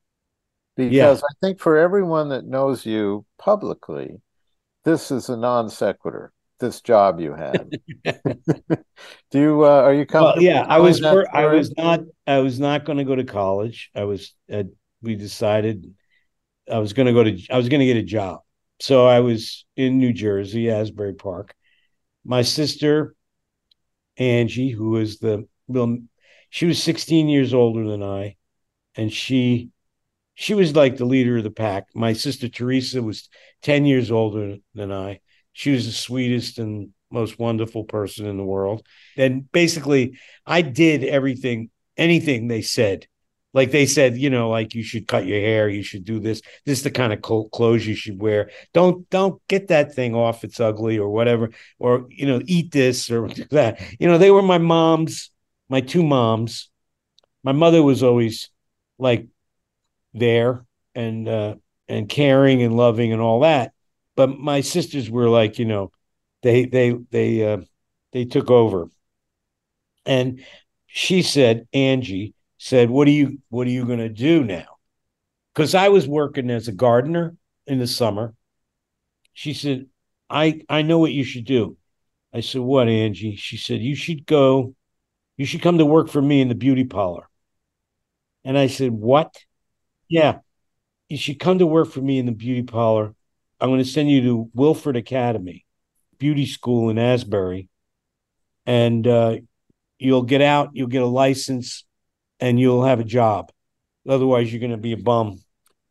Because 0.76 0.92
yeah. 0.92 1.12
I 1.12 1.34
think 1.42 1.60
for 1.60 1.76
everyone 1.76 2.30
that 2.30 2.46
knows 2.46 2.86
you 2.86 3.26
publicly, 3.38 4.22
this 4.84 5.10
is 5.10 5.28
a 5.28 5.36
non 5.36 5.68
sequitur. 5.68 6.32
This 6.60 6.80
job 6.80 7.20
you 7.20 7.34
had. 7.34 7.78
Do 9.30 9.40
you 9.40 9.64
uh, 9.64 9.82
are 9.82 9.94
you 9.94 10.06
comfortable? 10.06 10.34
Well, 10.36 10.42
yeah, 10.42 10.66
I 10.68 10.78
was. 10.78 11.02
I 11.02 11.46
was 11.46 11.72
not. 11.76 12.00
I 12.26 12.38
was 12.38 12.58
not 12.58 12.84
going 12.84 12.98
to 12.98 13.04
go 13.04 13.14
to 13.14 13.24
college. 13.24 13.90
I 13.94 14.04
was. 14.04 14.34
Uh, 14.52 14.64
we 15.00 15.14
decided 15.14 15.94
I 16.70 16.78
was 16.78 16.92
going 16.92 17.06
to 17.06 17.12
go 17.12 17.24
to. 17.24 17.38
I 17.50 17.56
was 17.56 17.68
going 17.68 17.80
to 17.80 17.86
get 17.86 17.96
a 17.96 18.02
job. 18.02 18.40
So 18.80 19.06
I 19.06 19.20
was 19.20 19.66
in 19.76 19.98
New 19.98 20.12
Jersey, 20.12 20.70
Asbury 20.70 21.14
Park. 21.14 21.54
My 22.24 22.42
sister, 22.42 23.14
Angie, 24.16 24.70
who 24.70 24.90
was 24.90 25.18
the 25.18 25.46
well, 25.68 25.98
she 26.50 26.66
was 26.66 26.82
16 26.82 27.28
years 27.28 27.54
older 27.54 27.88
than 27.88 28.02
I, 28.02 28.36
and 28.96 29.12
she 29.12 29.70
she 30.34 30.54
was 30.54 30.74
like 30.76 30.96
the 30.96 31.04
leader 31.04 31.38
of 31.38 31.44
the 31.44 31.50
pack. 31.50 31.88
My 31.94 32.12
sister 32.12 32.48
Teresa 32.48 33.02
was 33.02 33.28
10 33.62 33.86
years 33.86 34.10
older 34.10 34.56
than 34.74 34.92
I. 34.92 35.20
She 35.58 35.72
was 35.72 35.86
the 35.86 35.92
sweetest 35.92 36.58
and 36.58 36.90
most 37.10 37.38
wonderful 37.38 37.84
person 37.84 38.26
in 38.26 38.36
the 38.36 38.44
world. 38.44 38.86
And 39.16 39.50
basically, 39.50 40.18
I 40.46 40.62
did 40.62 41.02
everything, 41.04 41.70
anything 41.96 42.46
they 42.46 42.62
said 42.62 43.06
like 43.54 43.70
they 43.70 43.86
said, 43.86 44.16
you 44.16 44.30
know, 44.30 44.50
like 44.50 44.74
you 44.74 44.82
should 44.82 45.08
cut 45.08 45.26
your 45.26 45.40
hair, 45.40 45.68
you 45.68 45.82
should 45.82 46.04
do 46.04 46.20
this. 46.20 46.42
This 46.64 46.78
is 46.78 46.84
the 46.84 46.90
kind 46.90 47.12
of 47.12 47.22
clothes 47.22 47.86
you 47.86 47.94
should 47.94 48.20
wear. 48.20 48.50
Don't 48.74 49.08
don't 49.10 49.40
get 49.48 49.68
that 49.68 49.94
thing 49.94 50.14
off. 50.14 50.44
It's 50.44 50.60
ugly 50.60 50.98
or 50.98 51.08
whatever. 51.08 51.50
Or 51.78 52.06
you 52.08 52.26
know, 52.26 52.40
eat 52.46 52.70
this 52.72 53.10
or 53.10 53.28
that. 53.50 53.80
You 53.98 54.08
know, 54.08 54.18
they 54.18 54.30
were 54.30 54.42
my 54.42 54.58
moms, 54.58 55.30
my 55.68 55.80
two 55.80 56.02
moms. 56.02 56.70
My 57.42 57.52
mother 57.52 57.82
was 57.82 58.02
always 58.02 58.50
like 58.98 59.26
there 60.12 60.66
and 60.94 61.28
uh, 61.28 61.54
and 61.88 62.08
caring 62.08 62.62
and 62.62 62.76
loving 62.76 63.12
and 63.12 63.22
all 63.22 63.40
that. 63.40 63.72
But 64.18 64.36
my 64.36 64.62
sisters 64.62 65.08
were 65.08 65.28
like, 65.28 65.60
you 65.60 65.64
know, 65.64 65.92
they 66.42 66.64
they 66.64 66.90
they 66.90 67.52
uh, 67.52 67.58
they 68.12 68.24
took 68.24 68.50
over. 68.50 68.90
And 70.04 70.44
she 70.88 71.22
said, 71.22 71.68
Angie 71.72 72.34
said, 72.58 72.90
"What 72.90 73.06
are 73.06 73.12
you 73.12 73.38
What 73.48 73.68
are 73.68 73.70
you 73.70 73.84
going 73.86 74.00
to 74.00 74.08
do 74.08 74.42
now?" 74.42 74.78
Because 75.54 75.76
I 75.76 75.90
was 75.90 76.08
working 76.08 76.50
as 76.50 76.66
a 76.66 76.72
gardener 76.72 77.36
in 77.68 77.78
the 77.78 77.86
summer. 77.86 78.34
She 79.34 79.54
said, 79.54 79.86
"I 80.28 80.62
I 80.68 80.82
know 80.82 80.98
what 80.98 81.12
you 81.12 81.22
should 81.22 81.44
do." 81.44 81.76
I 82.32 82.40
said, 82.40 82.62
"What, 82.62 82.88
Angie?" 82.88 83.36
She 83.36 83.56
said, 83.56 83.82
"You 83.82 83.94
should 83.94 84.26
go. 84.26 84.74
You 85.36 85.46
should 85.46 85.62
come 85.62 85.78
to 85.78 85.86
work 85.86 86.08
for 86.08 86.20
me 86.20 86.40
in 86.40 86.48
the 86.48 86.56
beauty 86.56 86.82
parlor." 86.82 87.28
And 88.42 88.58
I 88.58 88.66
said, 88.66 88.90
"What?" 88.90 89.32
Yeah, 90.08 90.40
you 91.08 91.18
should 91.18 91.38
come 91.38 91.60
to 91.60 91.66
work 91.66 91.88
for 91.92 92.00
me 92.00 92.18
in 92.18 92.26
the 92.26 92.32
beauty 92.32 92.64
parlor. 92.64 93.14
I'm 93.60 93.70
going 93.70 93.82
to 93.82 93.88
send 93.88 94.10
you 94.10 94.22
to 94.22 94.50
Wilfred 94.54 94.96
Academy, 94.96 95.64
beauty 96.18 96.46
school 96.46 96.90
in 96.90 96.98
Asbury, 96.98 97.68
and 98.66 99.06
uh, 99.06 99.36
you'll 99.98 100.22
get 100.22 100.42
out. 100.42 100.70
You'll 100.74 100.88
get 100.88 101.02
a 101.02 101.06
license 101.06 101.84
and 102.40 102.60
you'll 102.60 102.84
have 102.84 103.00
a 103.00 103.04
job. 103.04 103.50
Otherwise, 104.08 104.52
you're 104.52 104.60
going 104.60 104.70
to 104.70 104.76
be 104.76 104.92
a 104.92 104.98
bum. 104.98 105.40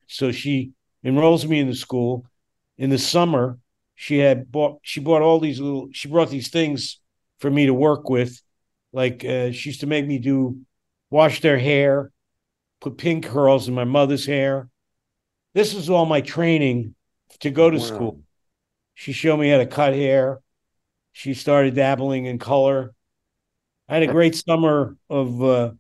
So 0.07 0.31
she 0.31 0.71
enrolls 1.03 1.45
me 1.45 1.59
in 1.59 1.67
the 1.67 1.75
school. 1.75 2.25
In 2.77 2.89
the 2.89 2.97
summer, 2.97 3.59
she 3.95 4.19
had 4.19 4.51
bought 4.51 4.79
she 4.83 4.99
bought 4.99 5.23
all 5.23 5.39
these 5.39 5.59
little 5.59 5.89
she 5.91 6.07
brought 6.07 6.29
these 6.29 6.49
things 6.49 6.99
for 7.39 7.49
me 7.49 7.65
to 7.65 7.73
work 7.73 8.09
with. 8.09 8.39
Like 8.93 9.25
uh, 9.25 9.51
she 9.51 9.69
used 9.69 9.81
to 9.81 9.87
make 9.87 10.05
me 10.05 10.19
do 10.19 10.61
wash 11.09 11.41
their 11.41 11.57
hair, 11.57 12.11
put 12.79 12.97
pin 12.97 13.21
curls 13.21 13.67
in 13.67 13.73
my 13.73 13.83
mother's 13.83 14.25
hair. 14.25 14.69
This 15.53 15.73
was 15.73 15.89
all 15.89 16.05
my 16.05 16.21
training 16.21 16.93
to 17.39 17.49
go 17.49 17.69
to 17.69 17.77
wow. 17.77 17.83
school. 17.83 18.21
She 18.93 19.11
showed 19.11 19.37
me 19.37 19.49
how 19.49 19.57
to 19.57 19.65
cut 19.65 19.93
hair. 19.93 20.39
She 21.13 21.33
started 21.33 21.75
dabbling 21.75 22.25
in 22.25 22.39
color. 22.39 22.93
I 23.89 23.95
had 23.95 24.03
a 24.03 24.07
great 24.07 24.35
summer 24.35 24.97
of 25.09 25.43
uh, 25.43 25.71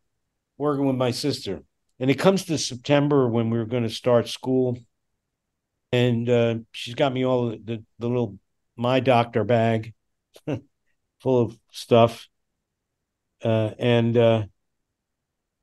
working 0.57 0.85
with 0.85 0.95
my 0.95 1.11
sister. 1.11 1.63
And 1.99 2.11
it 2.11 2.19
comes 2.19 2.45
to 2.45 2.57
September 2.57 3.27
when 3.27 3.49
we 3.49 3.57
are 3.57 3.65
going 3.65 3.83
to 3.83 3.89
start 3.89 4.27
school. 4.27 4.77
And 5.91 6.29
uh, 6.29 6.55
she's 6.71 6.95
got 6.95 7.13
me 7.13 7.25
all 7.25 7.49
the, 7.49 7.83
the, 7.99 8.07
little 8.07 8.37
my 8.75 8.99
doctor 8.99 9.43
bag 9.43 9.93
full 11.21 11.41
of 11.41 11.57
stuff. 11.71 12.27
Uh, 13.43 13.71
and 13.79 14.17
uh, 14.17 14.43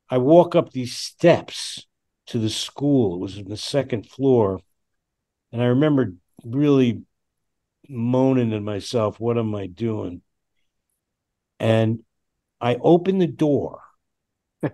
I 0.09 0.17
walk 0.17 0.55
up 0.55 0.71
these 0.71 0.95
steps 0.95 1.85
to 2.27 2.39
the 2.39 2.49
school. 2.49 3.15
It 3.15 3.19
was 3.19 3.37
on 3.37 3.45
the 3.45 3.57
second 3.57 4.09
floor. 4.09 4.59
And 5.55 5.63
I 5.63 5.67
remember 5.67 6.11
really 6.43 7.03
moaning 7.87 8.49
to 8.49 8.59
myself, 8.59 9.21
what 9.21 9.37
am 9.37 9.55
I 9.55 9.67
doing? 9.67 10.21
And 11.61 11.99
I 12.59 12.75
open 12.75 13.19
the 13.19 13.27
door. 13.27 13.79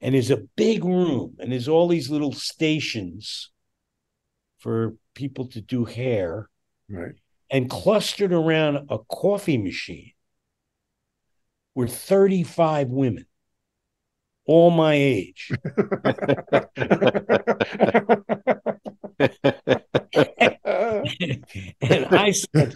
And 0.00 0.16
there's 0.16 0.32
a 0.32 0.48
big 0.56 0.84
room 0.84 1.36
and 1.38 1.52
there's 1.52 1.68
all 1.68 1.86
these 1.86 2.10
little 2.10 2.32
stations 2.32 3.52
for 4.58 4.96
people 5.14 5.46
to 5.50 5.60
do 5.60 5.84
hair 5.84 6.50
right. 6.90 7.14
and 7.48 7.70
clustered 7.70 8.32
around 8.32 8.90
a 8.90 8.98
coffee 8.98 9.58
machine 9.58 10.14
were 11.76 11.86
35 11.86 12.88
women 12.88 13.26
all 14.46 14.70
my 14.70 14.94
age 14.94 15.50
and 21.80 22.06
i 22.10 22.32
said 22.32 22.74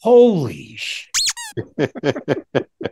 holy 0.00 0.76
sh-. 0.76 1.08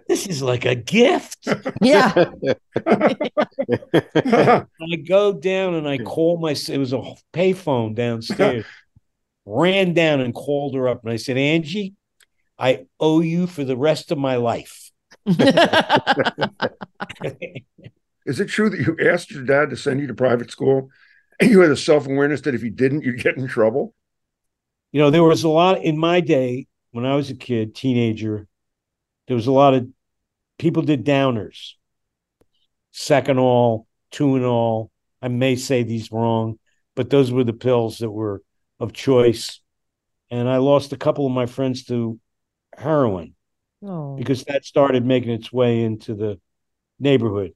this 0.08 0.26
is 0.26 0.42
like 0.42 0.64
a 0.64 0.74
gift. 0.74 1.48
Yeah. 1.80 2.12
I 2.86 4.66
go 5.06 5.32
down 5.32 5.74
and 5.74 5.88
I 5.88 5.98
call 5.98 6.38
my, 6.38 6.50
it 6.50 6.78
was 6.78 6.92
a 6.92 7.14
payphone 7.32 7.94
downstairs. 7.94 8.64
Ran 9.44 9.92
down 9.92 10.20
and 10.20 10.34
called 10.34 10.74
her 10.74 10.88
up 10.88 11.02
and 11.04 11.12
I 11.12 11.16
said, 11.16 11.36
Angie, 11.36 11.94
I 12.58 12.86
owe 12.98 13.20
you 13.20 13.46
for 13.46 13.64
the 13.64 13.76
rest 13.76 14.10
of 14.10 14.18
my 14.18 14.36
life. 14.36 14.83
Is 18.26 18.40
it 18.40 18.48
true 18.48 18.70
that 18.70 18.80
you 18.80 18.96
asked 19.10 19.30
your 19.30 19.44
dad 19.44 19.70
to 19.70 19.76
send 19.76 20.00
you 20.00 20.06
to 20.06 20.14
private 20.14 20.50
school 20.50 20.90
and 21.40 21.50
you 21.50 21.60
had 21.60 21.70
a 21.70 21.76
self 21.76 22.06
awareness 22.06 22.42
that 22.42 22.54
if 22.54 22.62
you 22.62 22.70
didn't, 22.70 23.02
you'd 23.02 23.22
get 23.22 23.36
in 23.36 23.46
trouble? 23.46 23.94
You 24.92 25.00
know, 25.00 25.10
there 25.10 25.22
was 25.22 25.44
a 25.44 25.48
lot 25.48 25.82
in 25.82 25.98
my 25.98 26.20
day 26.20 26.66
when 26.92 27.04
I 27.04 27.16
was 27.16 27.30
a 27.30 27.34
kid, 27.34 27.74
teenager, 27.74 28.46
there 29.26 29.36
was 29.36 29.46
a 29.46 29.52
lot 29.52 29.74
of 29.74 29.88
people 30.58 30.82
did 30.82 31.04
downers, 31.04 31.72
Seconal, 32.92 33.86
two 34.12 34.36
and 34.36 34.44
all. 34.44 34.90
I 35.20 35.28
may 35.28 35.56
say 35.56 35.82
these 35.82 36.12
wrong, 36.12 36.58
but 36.94 37.10
those 37.10 37.32
were 37.32 37.44
the 37.44 37.52
pills 37.52 37.98
that 37.98 38.10
were 38.10 38.42
of 38.78 38.92
choice. 38.92 39.60
And 40.30 40.48
I 40.48 40.58
lost 40.58 40.92
a 40.92 40.96
couple 40.96 41.26
of 41.26 41.32
my 41.32 41.46
friends 41.46 41.84
to 41.86 42.20
heroin 42.76 43.34
oh. 43.84 44.16
because 44.16 44.44
that 44.44 44.64
started 44.64 45.04
making 45.04 45.30
its 45.30 45.52
way 45.52 45.82
into 45.82 46.14
the 46.14 46.40
neighborhood. 46.98 47.52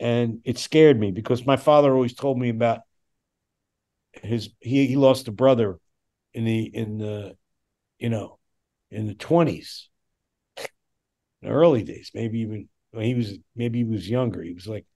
And 0.00 0.40
it 0.44 0.58
scared 0.58 0.98
me 0.98 1.12
because 1.12 1.46
my 1.46 1.56
father 1.56 1.94
always 1.94 2.14
told 2.14 2.38
me 2.38 2.48
about 2.48 2.80
his 4.12 4.50
he, 4.60 4.86
he 4.86 4.96
lost 4.96 5.28
a 5.28 5.32
brother 5.32 5.78
in 6.34 6.44
the 6.44 6.62
in 6.62 6.98
the 6.98 7.36
you 7.98 8.10
know 8.10 8.38
in 8.90 9.06
the 9.06 9.14
20s 9.14 9.86
in 10.58 10.64
the 11.42 11.48
early 11.48 11.82
days 11.82 12.10
maybe 12.14 12.40
even 12.40 12.68
when 12.90 13.04
he 13.04 13.14
was 13.14 13.38
maybe 13.56 13.78
he 13.78 13.84
was 13.84 14.08
younger. 14.08 14.42
He 14.42 14.52
was 14.52 14.66
like 14.66 14.86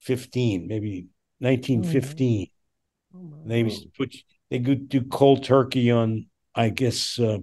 15 0.00 0.68
maybe 0.68 1.08
1915 1.40 2.48
oh, 3.14 3.42
they 3.44 3.60
used 3.60 3.82
to 3.82 3.88
put 3.96 4.14
they 4.50 4.60
could 4.60 4.88
do 4.88 5.02
cold 5.02 5.42
turkey 5.42 5.90
on 5.90 6.26
i 6.54 6.68
guess 6.68 7.18
uh, 7.18 7.38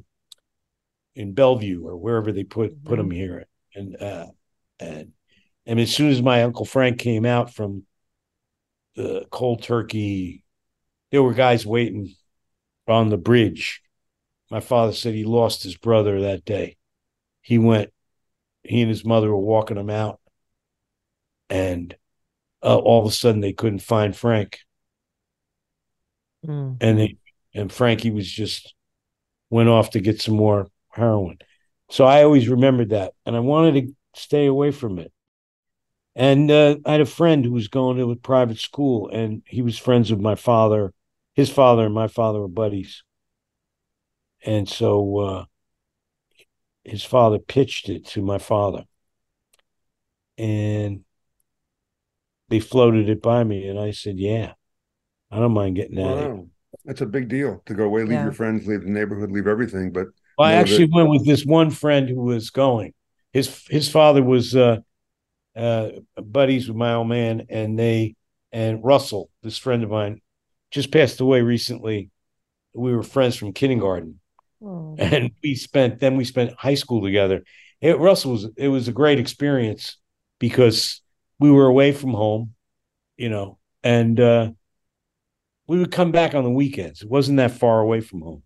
in 1.15 1.33
Bellevue 1.33 1.85
or 1.85 1.97
wherever 1.97 2.31
they 2.31 2.43
put 2.43 2.71
mm-hmm. 2.71 2.87
put 2.87 2.99
him 2.99 3.11
here. 3.11 3.45
And 3.75 4.01
uh, 4.01 4.27
and 4.79 5.11
and 5.65 5.79
as 5.79 5.93
soon 5.93 6.11
as 6.11 6.21
my 6.21 6.43
uncle 6.43 6.65
Frank 6.65 6.99
came 6.99 7.25
out 7.25 7.53
from 7.53 7.83
the 8.95 9.25
cold 9.31 9.63
turkey, 9.63 10.43
there 11.11 11.23
were 11.23 11.33
guys 11.33 11.65
waiting 11.65 12.13
on 12.87 13.09
the 13.09 13.17
bridge. 13.17 13.81
My 14.51 14.59
father 14.59 14.93
said 14.93 15.13
he 15.13 15.23
lost 15.23 15.63
his 15.63 15.77
brother 15.77 16.21
that 16.21 16.45
day. 16.45 16.77
He 17.41 17.57
went. 17.57 17.91
He 18.63 18.81
and 18.81 18.89
his 18.89 19.03
mother 19.03 19.29
were 19.29 19.37
walking 19.37 19.77
him 19.77 19.89
out, 19.89 20.21
and 21.49 21.95
uh, 22.61 22.77
all 22.77 23.01
of 23.01 23.07
a 23.07 23.13
sudden 23.13 23.41
they 23.41 23.53
couldn't 23.53 23.79
find 23.79 24.15
Frank. 24.15 24.59
Mm. 26.47 26.77
And 26.79 26.99
they 26.99 27.17
and 27.53 27.71
Frankie 27.71 28.11
was 28.11 28.29
just 28.29 28.73
went 29.49 29.69
off 29.69 29.91
to 29.91 29.99
get 29.99 30.21
some 30.21 30.35
more 30.35 30.67
heroin. 30.93 31.37
So 31.89 32.05
I 32.05 32.23
always 32.23 32.47
remembered 32.47 32.89
that, 32.89 33.13
and 33.25 33.35
I 33.35 33.39
wanted 33.39 33.73
to 33.73 33.95
stay 34.15 34.45
away 34.45 34.71
from 34.71 34.99
it. 34.99 35.11
And 36.15 36.49
uh, 36.49 36.77
I 36.85 36.93
had 36.93 37.01
a 37.01 37.05
friend 37.05 37.43
who 37.43 37.51
was 37.51 37.67
going 37.67 37.97
to 37.97 38.11
a 38.11 38.15
private 38.15 38.59
school, 38.59 39.09
and 39.09 39.41
he 39.45 39.61
was 39.61 39.77
friends 39.77 40.11
with 40.11 40.19
my 40.19 40.35
father. 40.35 40.93
His 41.33 41.49
father 41.49 41.85
and 41.85 41.93
my 41.93 42.07
father 42.07 42.39
were 42.39 42.47
buddies, 42.47 43.03
and 44.45 44.69
so 44.69 45.17
uh, 45.19 45.45
his 46.83 47.03
father 47.03 47.39
pitched 47.39 47.89
it 47.89 48.05
to 48.09 48.21
my 48.21 48.37
father, 48.37 48.83
and 50.37 51.03
they 52.49 52.59
floated 52.59 53.09
it 53.09 53.21
by 53.21 53.43
me, 53.43 53.67
and 53.67 53.79
I 53.79 53.91
said, 53.91 54.19
"Yeah, 54.19 54.53
I 55.31 55.39
don't 55.39 55.53
mind 55.53 55.75
getting 55.75 55.95
that." 55.95 56.29
Wow. 56.29 56.47
That's 56.85 57.01
a 57.01 57.07
big 57.07 57.29
deal 57.29 57.63
to 57.65 57.73
go 57.73 57.85
away, 57.85 58.01
leave 58.01 58.11
yeah. 58.11 58.23
your 58.23 58.33
friends, 58.33 58.67
leave 58.67 58.81
the 58.81 58.89
neighborhood, 58.89 59.31
leave 59.31 59.47
everything. 59.47 59.91
But 59.91 60.07
well, 60.37 60.49
I 60.49 60.53
actually 60.53 60.89
went 60.91 61.09
with 61.09 61.25
this 61.25 61.45
one 61.45 61.69
friend 61.69 62.09
who 62.09 62.21
was 62.21 62.49
going. 62.49 62.93
His 63.31 63.65
his 63.67 63.89
father 63.89 64.23
was 64.23 64.55
uh, 64.55 64.77
uh, 65.55 65.89
buddies 66.17 66.67
with 66.67 66.77
my 66.77 66.93
old 66.93 67.07
man, 67.07 67.47
and 67.49 67.77
they 67.77 68.15
and 68.51 68.83
Russell, 68.83 69.29
this 69.41 69.57
friend 69.57 69.83
of 69.83 69.89
mine, 69.89 70.21
just 70.71 70.91
passed 70.91 71.19
away 71.19 71.41
recently. 71.41 72.09
We 72.73 72.95
were 72.95 73.03
friends 73.03 73.35
from 73.35 73.53
kindergarten, 73.53 74.19
oh. 74.63 74.95
and 74.97 75.31
we 75.43 75.55
spent 75.55 75.99
then 75.99 76.15
we 76.15 76.25
spent 76.25 76.53
high 76.57 76.75
school 76.75 77.01
together. 77.01 77.43
It, 77.81 77.99
Russell 77.99 78.31
was 78.31 78.47
it 78.55 78.69
was 78.69 78.87
a 78.87 78.93
great 78.93 79.19
experience 79.19 79.97
because 80.39 81.01
we 81.39 81.51
were 81.51 81.65
away 81.65 81.91
from 81.91 82.11
home, 82.11 82.53
you 83.17 83.29
know, 83.29 83.57
and 83.83 84.19
uh, 84.19 84.51
we 85.67 85.79
would 85.79 85.91
come 85.91 86.11
back 86.11 86.33
on 86.33 86.43
the 86.43 86.49
weekends. 86.49 87.01
It 87.01 87.09
wasn't 87.09 87.37
that 87.37 87.51
far 87.51 87.79
away 87.79 88.01
from 88.01 88.21
home 88.21 88.43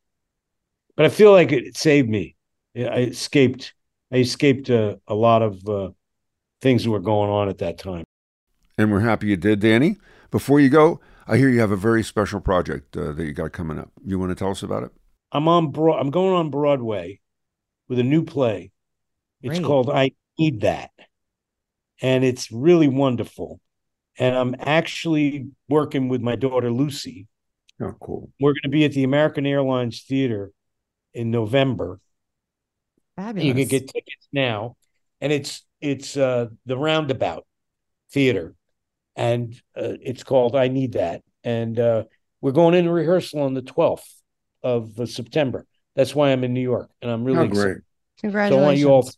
but 0.97 1.05
I 1.05 1.09
feel 1.09 1.31
like 1.31 1.53
it 1.53 1.77
saved 1.77 2.09
me. 2.09 2.35
I 2.75 3.03
escaped. 3.03 3.73
I 4.11 4.17
escaped 4.17 4.69
uh, 4.69 4.95
a 5.07 5.15
lot 5.15 5.41
of 5.41 5.65
uh, 5.67 5.91
things 6.61 6.83
that 6.83 6.91
were 6.91 6.99
going 6.99 7.29
on 7.29 7.47
at 7.47 7.59
that 7.59 7.77
time. 7.77 8.03
And 8.77 8.91
we're 8.91 8.99
happy 8.99 9.27
you 9.27 9.37
did, 9.37 9.59
Danny. 9.59 9.97
Before 10.31 10.59
you 10.59 10.69
go, 10.69 10.99
I 11.27 11.37
hear 11.37 11.49
you 11.49 11.59
have 11.59 11.71
a 11.71 11.77
very 11.77 12.03
special 12.03 12.41
project 12.41 12.97
uh, 12.97 13.13
that 13.13 13.23
you 13.23 13.31
got 13.31 13.51
coming 13.53 13.79
up. 13.79 13.91
You 14.05 14.19
want 14.19 14.31
to 14.31 14.35
tell 14.35 14.51
us 14.51 14.63
about 14.63 14.83
it? 14.83 14.91
I'm 15.31 15.47
on. 15.47 15.71
Broad, 15.71 15.99
I'm 15.99 16.09
going 16.09 16.33
on 16.33 16.49
Broadway 16.49 17.19
with 17.87 17.99
a 17.99 18.03
new 18.03 18.23
play. 18.23 18.71
It's 19.41 19.59
Great. 19.59 19.65
called 19.65 19.89
"I 19.89 20.11
Need 20.39 20.61
That," 20.61 20.91
and 22.01 22.23
it's 22.23 22.51
really 22.51 22.87
wonderful. 22.87 23.59
And 24.17 24.35
I'm 24.35 24.55
actually 24.59 25.49
working 25.69 26.07
with 26.07 26.21
my 26.21 26.35
daughter 26.35 26.71
Lucy. 26.71 27.27
Oh, 27.79 27.93
cool. 27.99 28.31
We're 28.39 28.53
going 28.53 28.63
to 28.63 28.69
be 28.69 28.85
at 28.85 28.93
the 28.93 29.03
American 29.03 29.45
Airlines 29.45 30.01
Theater 30.01 30.51
in 31.17 31.31
November. 31.31 31.99
Fabulous. 33.15 33.45
You 33.45 33.53
can 33.55 33.67
get 33.67 33.87
tickets 33.87 34.27
now, 34.31 34.77
and 35.19 35.33
it's 35.33 35.65
it's 35.81 36.15
uh, 36.15 36.47
the 36.67 36.77
Roundabout 36.77 37.45
Theater, 38.11 38.53
and 39.15 39.53
uh, 39.75 39.97
it's 40.01 40.23
called 40.23 40.55
"I 40.55 40.67
Need 40.67 40.93
That," 40.93 41.23
and 41.43 41.79
uh, 41.79 42.03
we're 42.39 42.51
going 42.51 42.75
into 42.75 42.91
rehearsal 42.91 43.41
on 43.41 43.55
the 43.55 43.63
twelfth 43.63 44.07
of 44.61 44.99
uh, 44.99 45.07
September. 45.07 45.65
That's 45.95 46.13
why 46.13 46.31
I'm 46.31 46.43
in 46.43 46.53
New 46.53 46.61
York, 46.61 46.91
and 47.01 47.09
I'm 47.09 47.23
really 47.23 47.39
oh, 47.39 47.47
great. 47.47 47.61
Excited. 47.61 47.83
Congratulations! 48.21 48.55
So 48.55 48.63
I 48.63 48.65
want 48.65 48.77
you 48.77 48.89
all. 48.89 49.09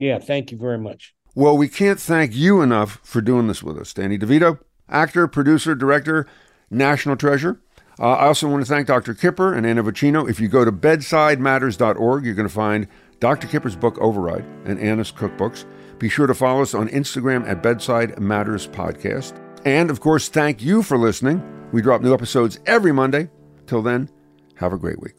Yeah, 0.00 0.18
thank 0.18 0.50
you 0.50 0.58
very 0.58 0.78
much. 0.78 1.14
Well, 1.36 1.56
we 1.56 1.68
can't 1.68 2.00
thank 2.00 2.34
you 2.34 2.60
enough 2.62 2.98
for 3.04 3.20
doing 3.20 3.46
this 3.46 3.62
with 3.62 3.78
us, 3.78 3.94
Danny 3.94 4.18
DeVito, 4.18 4.58
actor, 4.88 5.28
producer, 5.28 5.76
director, 5.76 6.26
national 6.68 7.14
treasure. 7.14 7.60
Uh, 8.00 8.12
I 8.12 8.26
also 8.26 8.48
want 8.48 8.64
to 8.64 8.72
thank 8.72 8.86
Dr. 8.86 9.12
Kipper 9.12 9.54
and 9.54 9.66
Anna 9.66 9.82
Vocino. 9.82 10.28
If 10.28 10.38
you 10.38 10.48
go 10.48 10.64
to 10.64 10.70
bedsidematters.org, 10.70 12.24
you're 12.24 12.34
going 12.34 12.48
to 12.48 12.54
find 12.54 12.86
Dr. 13.18 13.48
Kipper's 13.48 13.74
book 13.74 13.98
Override 13.98 14.44
and 14.64 14.78
Anna's 14.78 15.10
cookbooks. 15.10 15.64
Be 15.98 16.08
sure 16.08 16.28
to 16.28 16.34
follow 16.34 16.62
us 16.62 16.74
on 16.74 16.88
Instagram 16.88 17.48
at 17.48 17.62
Bedside 17.62 18.18
Matters 18.20 18.68
Podcast. 18.68 19.42
And 19.64 19.90
of 19.90 20.00
course, 20.00 20.28
thank 20.28 20.62
you 20.62 20.82
for 20.82 20.96
listening. 20.96 21.42
We 21.72 21.82
drop 21.82 22.00
new 22.00 22.14
episodes 22.14 22.60
every 22.66 22.92
Monday. 22.92 23.30
Till 23.66 23.82
then, 23.82 24.08
have 24.54 24.72
a 24.72 24.78
great 24.78 25.00
week. 25.00 25.14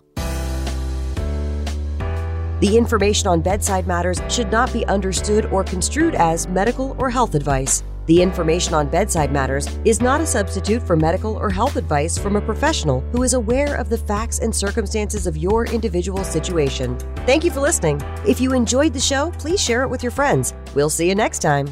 The 2.61 2.75
information 2.77 3.27
on 3.27 3.41
Bedside 3.41 3.87
Matters 3.87 4.21
should 4.29 4.51
not 4.51 4.71
be 4.73 4.85
understood 4.87 5.45
or 5.47 5.63
construed 5.63 6.15
as 6.15 6.47
medical 6.47 6.95
or 6.99 7.09
health 7.09 7.35
advice. 7.35 7.83
The 8.09 8.23
information 8.23 8.73
on 8.73 8.89
bedside 8.89 9.31
matters 9.31 9.67
is 9.85 10.01
not 10.01 10.19
a 10.19 10.25
substitute 10.25 10.81
for 10.81 10.95
medical 10.95 11.35
or 11.35 11.51
health 11.51 11.75
advice 11.75 12.17
from 12.17 12.37
a 12.37 12.41
professional 12.41 13.01
who 13.11 13.21
is 13.21 13.35
aware 13.35 13.75
of 13.75 13.87
the 13.87 13.99
facts 13.99 14.39
and 14.39 14.53
circumstances 14.53 15.27
of 15.27 15.37
your 15.37 15.67
individual 15.67 16.23
situation. 16.23 16.97
Thank 17.27 17.43
you 17.43 17.51
for 17.51 17.59
listening. 17.59 18.01
If 18.27 18.41
you 18.41 18.53
enjoyed 18.53 18.93
the 18.93 18.99
show, 18.99 19.29
please 19.37 19.61
share 19.61 19.83
it 19.83 19.89
with 19.89 20.01
your 20.01 20.11
friends. 20.11 20.55
We'll 20.73 20.89
see 20.89 21.07
you 21.07 21.13
next 21.13 21.43
time. 21.43 21.67